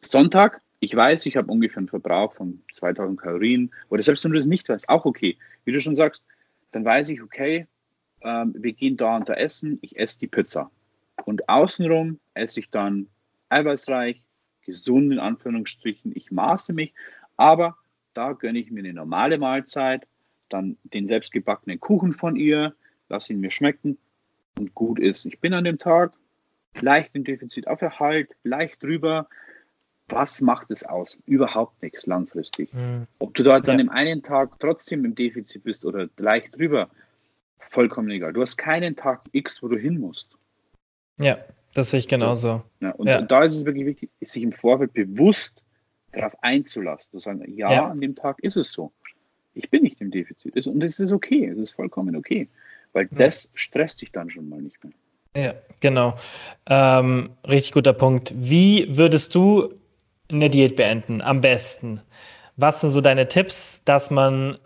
[0.03, 3.73] Sonntag, ich weiß, ich habe ungefähr einen Verbrauch von 2000 Kalorien.
[3.89, 5.37] Oder selbst wenn du das nicht weißt, auch okay.
[5.65, 6.23] Wie du schon sagst,
[6.71, 7.67] dann weiß ich, okay,
[8.27, 10.69] ähm, wir gehen da und da essen, ich esse die Pizza.
[11.25, 13.07] Und außenrum esse ich dann
[13.49, 14.23] eiweißreich,
[14.65, 16.93] gesund in Anführungsstrichen, ich maße mich,
[17.37, 17.77] aber
[18.13, 20.05] da gönne ich mir eine normale Mahlzeit,
[20.49, 22.73] dann den selbstgebackenen Kuchen von ihr,
[23.07, 23.97] lasse ihn mir schmecken
[24.57, 25.25] und gut ist.
[25.25, 26.13] Ich bin an dem Tag
[26.81, 29.29] leicht im Defizit auf Erhalt, leicht drüber.
[30.09, 31.17] Was macht es aus?
[31.25, 32.73] Überhaupt nichts langfristig.
[32.73, 33.07] Mhm.
[33.19, 33.73] Ob du da jetzt ja.
[33.73, 36.89] an dem einen Tag trotzdem im Defizit bist oder leicht drüber,
[37.59, 38.33] vollkommen egal.
[38.33, 40.37] Du hast keinen Tag X, wo du hin musst.
[41.17, 41.37] Ja,
[41.73, 42.63] das sehe ich genauso.
[42.79, 43.21] Ja, und ja.
[43.21, 45.63] da ist es wirklich wichtig, sich im Vorfeld bewusst
[46.11, 48.91] darauf einzulassen, zu sagen, ja, ja, an dem Tag ist es so.
[49.53, 50.55] Ich bin nicht im Defizit.
[50.67, 52.47] Und es ist okay, es ist vollkommen okay.
[52.93, 54.93] Weil das stresst dich dann schon mal nicht mehr.
[55.35, 56.15] Ja, genau.
[56.67, 58.33] Ähm, richtig guter Punkt.
[58.35, 59.73] Wie würdest du
[60.31, 61.21] eine Diät beenden?
[61.21, 62.01] Am besten.
[62.55, 64.57] Was sind so deine Tipps, dass man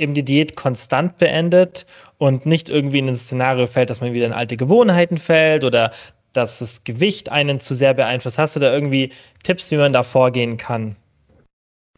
[0.00, 1.86] eben die Diät konstant beendet
[2.18, 5.92] und nicht irgendwie in ein Szenario fällt, dass man wieder in alte Gewohnheiten fällt oder
[6.32, 8.38] dass das Gewicht einen zu sehr beeinflusst.
[8.38, 10.96] Hast du da irgendwie Tipps, wie man da vorgehen kann?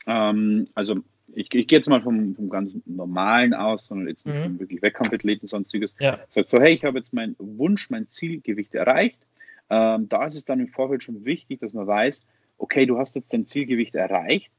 [0.06, 0.96] Ähm, also
[1.34, 4.58] ich, ich gehe jetzt mal vom, vom ganz normalen aus, sondern jetzt nicht mhm.
[4.58, 5.94] wirklich Wettkampfathleten sonstiges.
[6.00, 6.18] Ja.
[6.28, 9.18] Sagt so, hey, ich habe jetzt meinen Wunsch, mein Zielgewicht erreicht.
[9.70, 12.22] Ähm, da ist es dann im Vorfeld schon wichtig, dass man weiß,
[12.58, 14.50] okay, du hast jetzt dein Zielgewicht erreicht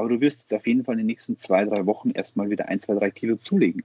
[0.00, 2.80] aber du wirst auf jeden Fall in den nächsten zwei, drei Wochen erstmal wieder ein,
[2.80, 3.84] zwei, drei Kilo zulegen.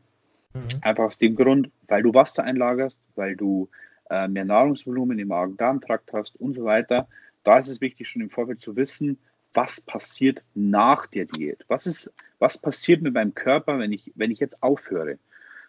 [0.53, 0.67] Mhm.
[0.81, 3.67] Einfach aus dem Grund, weil du Wasser einlagerst, weil du
[4.09, 7.07] äh, mehr Nahrungsvolumen im Magen-Darm-Trakt hast und so weiter.
[7.43, 9.17] Da ist es wichtig, schon im Vorfeld zu wissen,
[9.53, 11.65] was passiert nach der Diät?
[11.67, 15.17] Was, ist, was passiert mit meinem Körper, wenn ich, wenn ich jetzt aufhöre?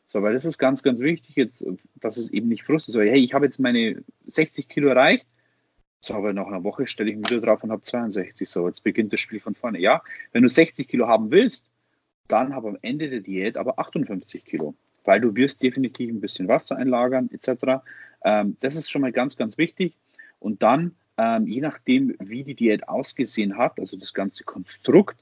[0.09, 1.65] So, weil das ist ganz, ganz wichtig, jetzt,
[1.97, 2.95] dass es eben nicht frustet.
[2.95, 5.27] So, hey, ich habe jetzt meine 60 Kilo erreicht,
[6.07, 8.49] so, aber nach einer Woche stelle ich mich wieder drauf und habe 62.
[8.49, 9.79] So, jetzt beginnt das Spiel von vorne.
[9.81, 10.03] Ja,
[10.33, 11.67] wenn du 60 Kilo haben willst,
[12.29, 16.49] dann habe am Ende der Diät aber 58 Kilo, weil du wirst definitiv ein bisschen
[16.49, 17.83] Wasser einlagern etc.
[18.25, 19.97] Ähm, das ist schon mal ganz, ganz wichtig.
[20.39, 25.19] Und dann, ähm, je nachdem, wie die Diät ausgesehen hat, also das ganze Konstrukt,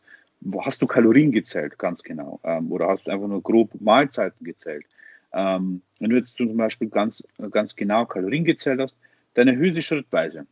[0.61, 4.85] hast du Kalorien gezählt, ganz genau, ähm, oder hast du einfach nur grob Mahlzeiten gezählt.
[5.33, 8.97] Ähm, wenn du jetzt zum Beispiel ganz, ganz genau Kalorien gezählt hast,
[9.35, 10.47] dann erhöhe sie schrittweise.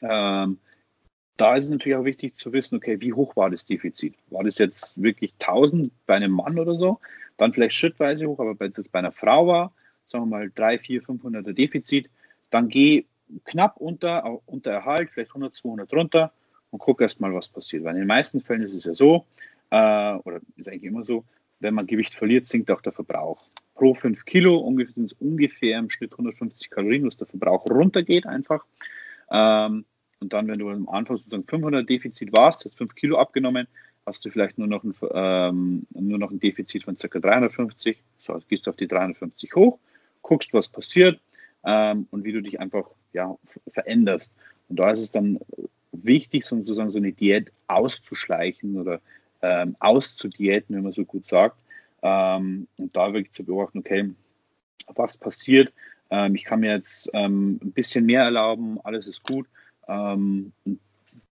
[0.00, 0.58] Ähm,
[1.36, 4.14] da ist es natürlich auch wichtig zu wissen, okay, wie hoch war das Defizit?
[4.30, 7.00] War das jetzt wirklich 1000 bei einem Mann oder so?
[7.36, 9.72] Dann vielleicht schrittweise hoch, aber wenn das bei einer Frau war,
[10.06, 12.10] sagen wir mal 3, 4, 500er Defizit,
[12.50, 13.06] dann geh
[13.44, 16.32] knapp unter, unter Erhalt, vielleicht 100, 200 runter
[16.70, 17.84] und guck erst mal, was passiert.
[17.84, 19.26] Weil in den meisten Fällen ist es ja so,
[19.70, 21.24] äh, oder ist eigentlich immer so,
[21.60, 23.42] wenn man Gewicht verliert, sinkt auch der Verbrauch.
[23.74, 28.64] Pro 5 Kilo sind es ungefähr im Schnitt 150 Kalorien, was der Verbrauch runtergeht einfach.
[29.32, 29.84] Ähm,
[30.20, 33.66] und dann, wenn du am Anfang sozusagen 500 Defizit warst, hast 5 Kilo abgenommen,
[34.06, 37.18] hast du vielleicht nur noch ein, ähm, nur noch ein Defizit von ca.
[37.18, 38.00] 350.
[38.18, 39.78] So, gehst du auf die 350 hoch,
[40.22, 41.20] guckst, was passiert
[41.64, 43.36] ähm, und wie du dich einfach ja,
[43.72, 44.32] veränderst.
[44.68, 45.38] Und da ist es dann
[45.92, 49.00] wichtig, sozusagen so eine Diät auszuschleichen oder
[49.42, 51.58] ähm, auszudiäten, wenn man so gut sagt.
[52.02, 54.10] Ähm, und da wirklich zu beobachten, okay,
[54.94, 55.72] was passiert.
[56.12, 59.46] Ähm, ich kann mir jetzt ähm, ein bisschen mehr erlauben, alles ist gut.
[59.88, 60.52] Ähm,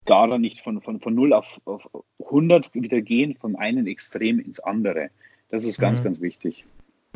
[0.05, 1.83] da dann nicht von, von, von 0 auf, auf
[2.24, 5.09] 100 wieder gehen, von einem Extrem ins andere.
[5.49, 6.05] Das ist ganz, mhm.
[6.05, 6.66] ganz wichtig.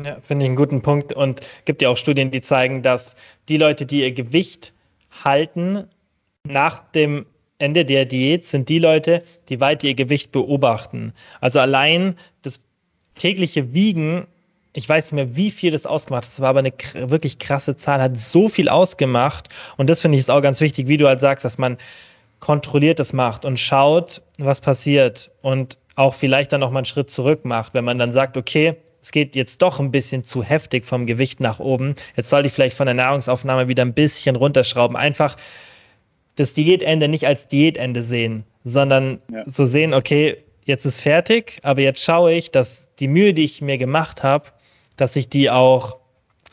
[0.03, 1.13] Ja, finde ich einen guten Punkt.
[1.13, 3.15] Und gibt ja auch Studien, die zeigen, dass
[3.47, 4.73] die Leute, die ihr Gewicht
[5.23, 5.85] halten,
[6.43, 7.27] nach dem
[7.59, 11.13] Ende der Diät sind die Leute, die weiter ihr Gewicht beobachten.
[11.41, 12.59] Also allein das
[13.13, 14.25] tägliche Wiegen,
[14.73, 17.75] ich weiß nicht mehr, wie viel das ausgemacht hat, das war aber eine wirklich krasse
[17.75, 19.49] Zahl, hat so viel ausgemacht.
[19.77, 21.77] Und das finde ich ist auch ganz wichtig, wie du halt sagst, dass man
[22.39, 27.11] kontrolliert das macht und schaut, was passiert und auch vielleicht dann noch mal einen Schritt
[27.11, 30.85] zurück macht, wenn man dann sagt, okay, es geht jetzt doch ein bisschen zu heftig
[30.85, 31.95] vom Gewicht nach oben.
[32.15, 34.95] Jetzt sollte ich vielleicht von der Nahrungsaufnahme wieder ein bisschen runterschrauben.
[34.95, 35.35] Einfach
[36.35, 39.43] das Diätende nicht als Diätende sehen, sondern ja.
[39.47, 43.61] so sehen, okay, jetzt ist fertig, aber jetzt schaue ich, dass die Mühe, die ich
[43.61, 44.45] mir gemacht habe,
[45.01, 45.97] dass ich die auch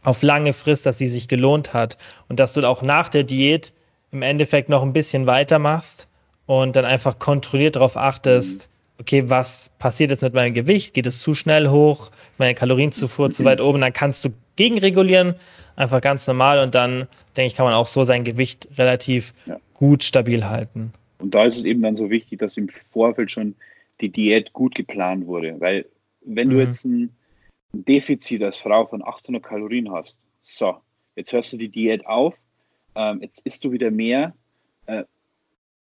[0.03, 3.72] auf lange Frist, dass sie sich gelohnt hat und dass du auch nach der Diät
[4.11, 6.09] im Endeffekt noch ein bisschen weitermachst
[6.46, 10.94] und dann einfach kontrolliert darauf achtest, okay, was passiert jetzt mit meinem Gewicht?
[10.94, 12.11] Geht es zu schnell hoch?
[12.30, 13.82] Ist meine Kalorienzufuhr zu weit oben?
[13.82, 15.34] Dann kannst du gegenregulieren,
[15.76, 19.59] einfach ganz normal und dann, denke ich, kann man auch so sein Gewicht relativ ja.
[19.74, 20.92] gut stabil halten.
[21.18, 23.55] Und da ist es eben dann so wichtig, dass im Vorfeld schon
[24.01, 25.84] die Diät gut geplant wurde, weil
[26.22, 26.53] wenn mhm.
[26.53, 27.11] du jetzt ein
[27.73, 30.77] Defizit als Frau von 800 Kalorien hast, so,
[31.16, 32.35] jetzt hörst du die Diät auf,
[32.95, 34.35] ähm, jetzt isst du wieder mehr.
[34.87, 35.05] Äh,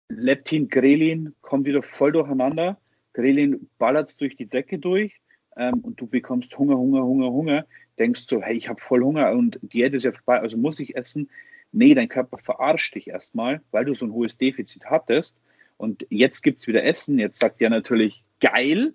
[0.08, 2.78] Leptin, Grelin kommt wieder voll durcheinander.
[3.12, 5.20] Grelin ballert durch die Decke durch
[5.56, 7.66] ähm, und du bekommst Hunger, Hunger, Hunger, Hunger.
[7.98, 10.96] Denkst du, hey, ich habe voll Hunger und Diät ist ja vorbei, also muss ich
[10.96, 11.30] essen.
[11.72, 15.36] Nee, dein Körper verarscht dich erstmal, weil du so ein hohes Defizit hattest.
[15.76, 17.18] Und jetzt gibt es wieder Essen.
[17.18, 18.94] Jetzt sagt er natürlich, geil,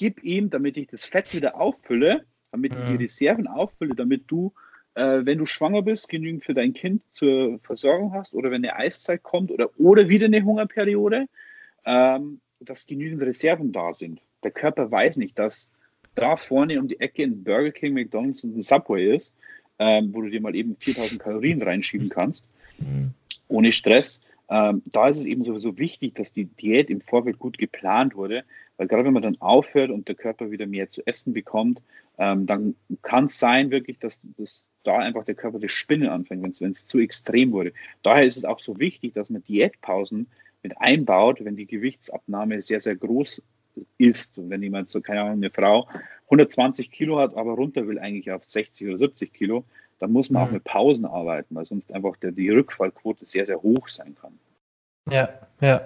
[0.00, 2.96] gib ihm, damit ich das Fett wieder auffülle, damit ich die.
[2.96, 4.50] Reserven auffülle, damit du
[4.94, 8.74] äh, wenn du schwanger bist, genügend für dein Kind zur Versorgung hast oder wenn eine
[8.76, 11.26] Eiszeit kommt oder, oder wieder eine Hungerperiode,
[11.84, 14.22] ähm, dass genügend Reserven da sind.
[14.42, 15.68] Der Körper weiß nicht, dass
[16.14, 19.34] da vorne um die Ecke ein Burger King, McDonalds und ein Subway ist,
[19.78, 22.46] ähm, wo du dir mal eben 4000 Kalorien reinschieben kannst,
[22.78, 23.12] mhm.
[23.48, 24.22] ohne Stress.
[24.50, 28.44] Ähm, da ist es eben sowieso wichtig, dass die Diät im Vorfeld gut geplant wurde,
[28.76, 31.82] weil gerade wenn man dann aufhört und der Körper wieder mehr zu essen bekommt,
[32.18, 36.42] ähm, dann kann es sein wirklich, dass, dass da einfach der Körper das Spinnen anfängt,
[36.42, 37.72] wenn es zu extrem wurde.
[38.02, 40.26] Daher ist es auch so wichtig, dass man Diätpausen
[40.62, 43.42] mit einbaut, wenn die Gewichtsabnahme sehr, sehr groß
[43.98, 44.38] ist.
[44.38, 45.88] Und wenn jemand so, keine Ahnung, eine Frau
[46.24, 49.64] 120 Kilo hat, aber runter will eigentlich auf 60 oder 70 Kilo,
[50.00, 50.48] dann muss man mhm.
[50.48, 54.32] auch mit Pausen arbeiten, weil sonst einfach der, die Rückfallquote sehr, sehr hoch sein kann.
[55.10, 55.28] Ja,
[55.60, 55.82] ja.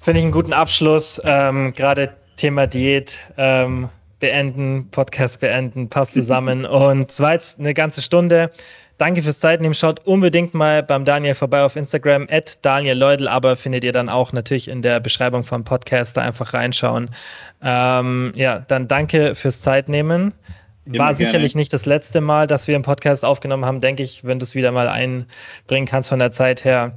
[0.00, 1.20] Finde ich einen guten Abschluss.
[1.24, 3.18] Ähm, Gerade Thema Diät.
[3.36, 3.88] Ähm,
[4.20, 6.64] beenden, Podcast beenden, passt zusammen.
[6.66, 8.50] Und es war jetzt eine ganze Stunde.
[8.98, 9.74] Danke fürs Zeitnehmen.
[9.74, 14.10] Schaut unbedingt mal beim Daniel vorbei auf Instagram, at Daniel Leudel, aber findet ihr dann
[14.10, 17.10] auch natürlich in der Beschreibung vom Podcast, da einfach reinschauen.
[17.62, 20.34] Ähm, ja, dann danke fürs Zeitnehmen.
[20.98, 21.60] War sicherlich gerne.
[21.60, 24.54] nicht das letzte Mal, dass wir einen Podcast aufgenommen haben, denke ich, wenn du es
[24.54, 26.96] wieder mal einbringen kannst von der Zeit her.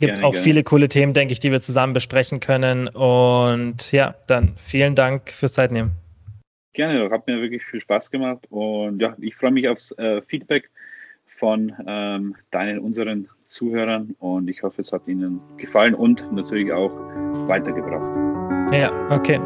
[0.00, 0.44] Gibt es auch gerne.
[0.44, 2.88] viele coole Themen, denke ich, die wir zusammen besprechen können.
[2.88, 5.92] Und ja, dann vielen Dank fürs Zeitnehmen.
[6.72, 10.70] Gerne, hat mir wirklich viel Spaß gemacht und ja, ich freue mich aufs äh, Feedback
[11.26, 16.90] von ähm, deinen, unseren Zuhörern und ich hoffe, es hat Ihnen gefallen und natürlich auch
[17.46, 18.74] weitergebracht.
[18.74, 19.38] Ja, okay.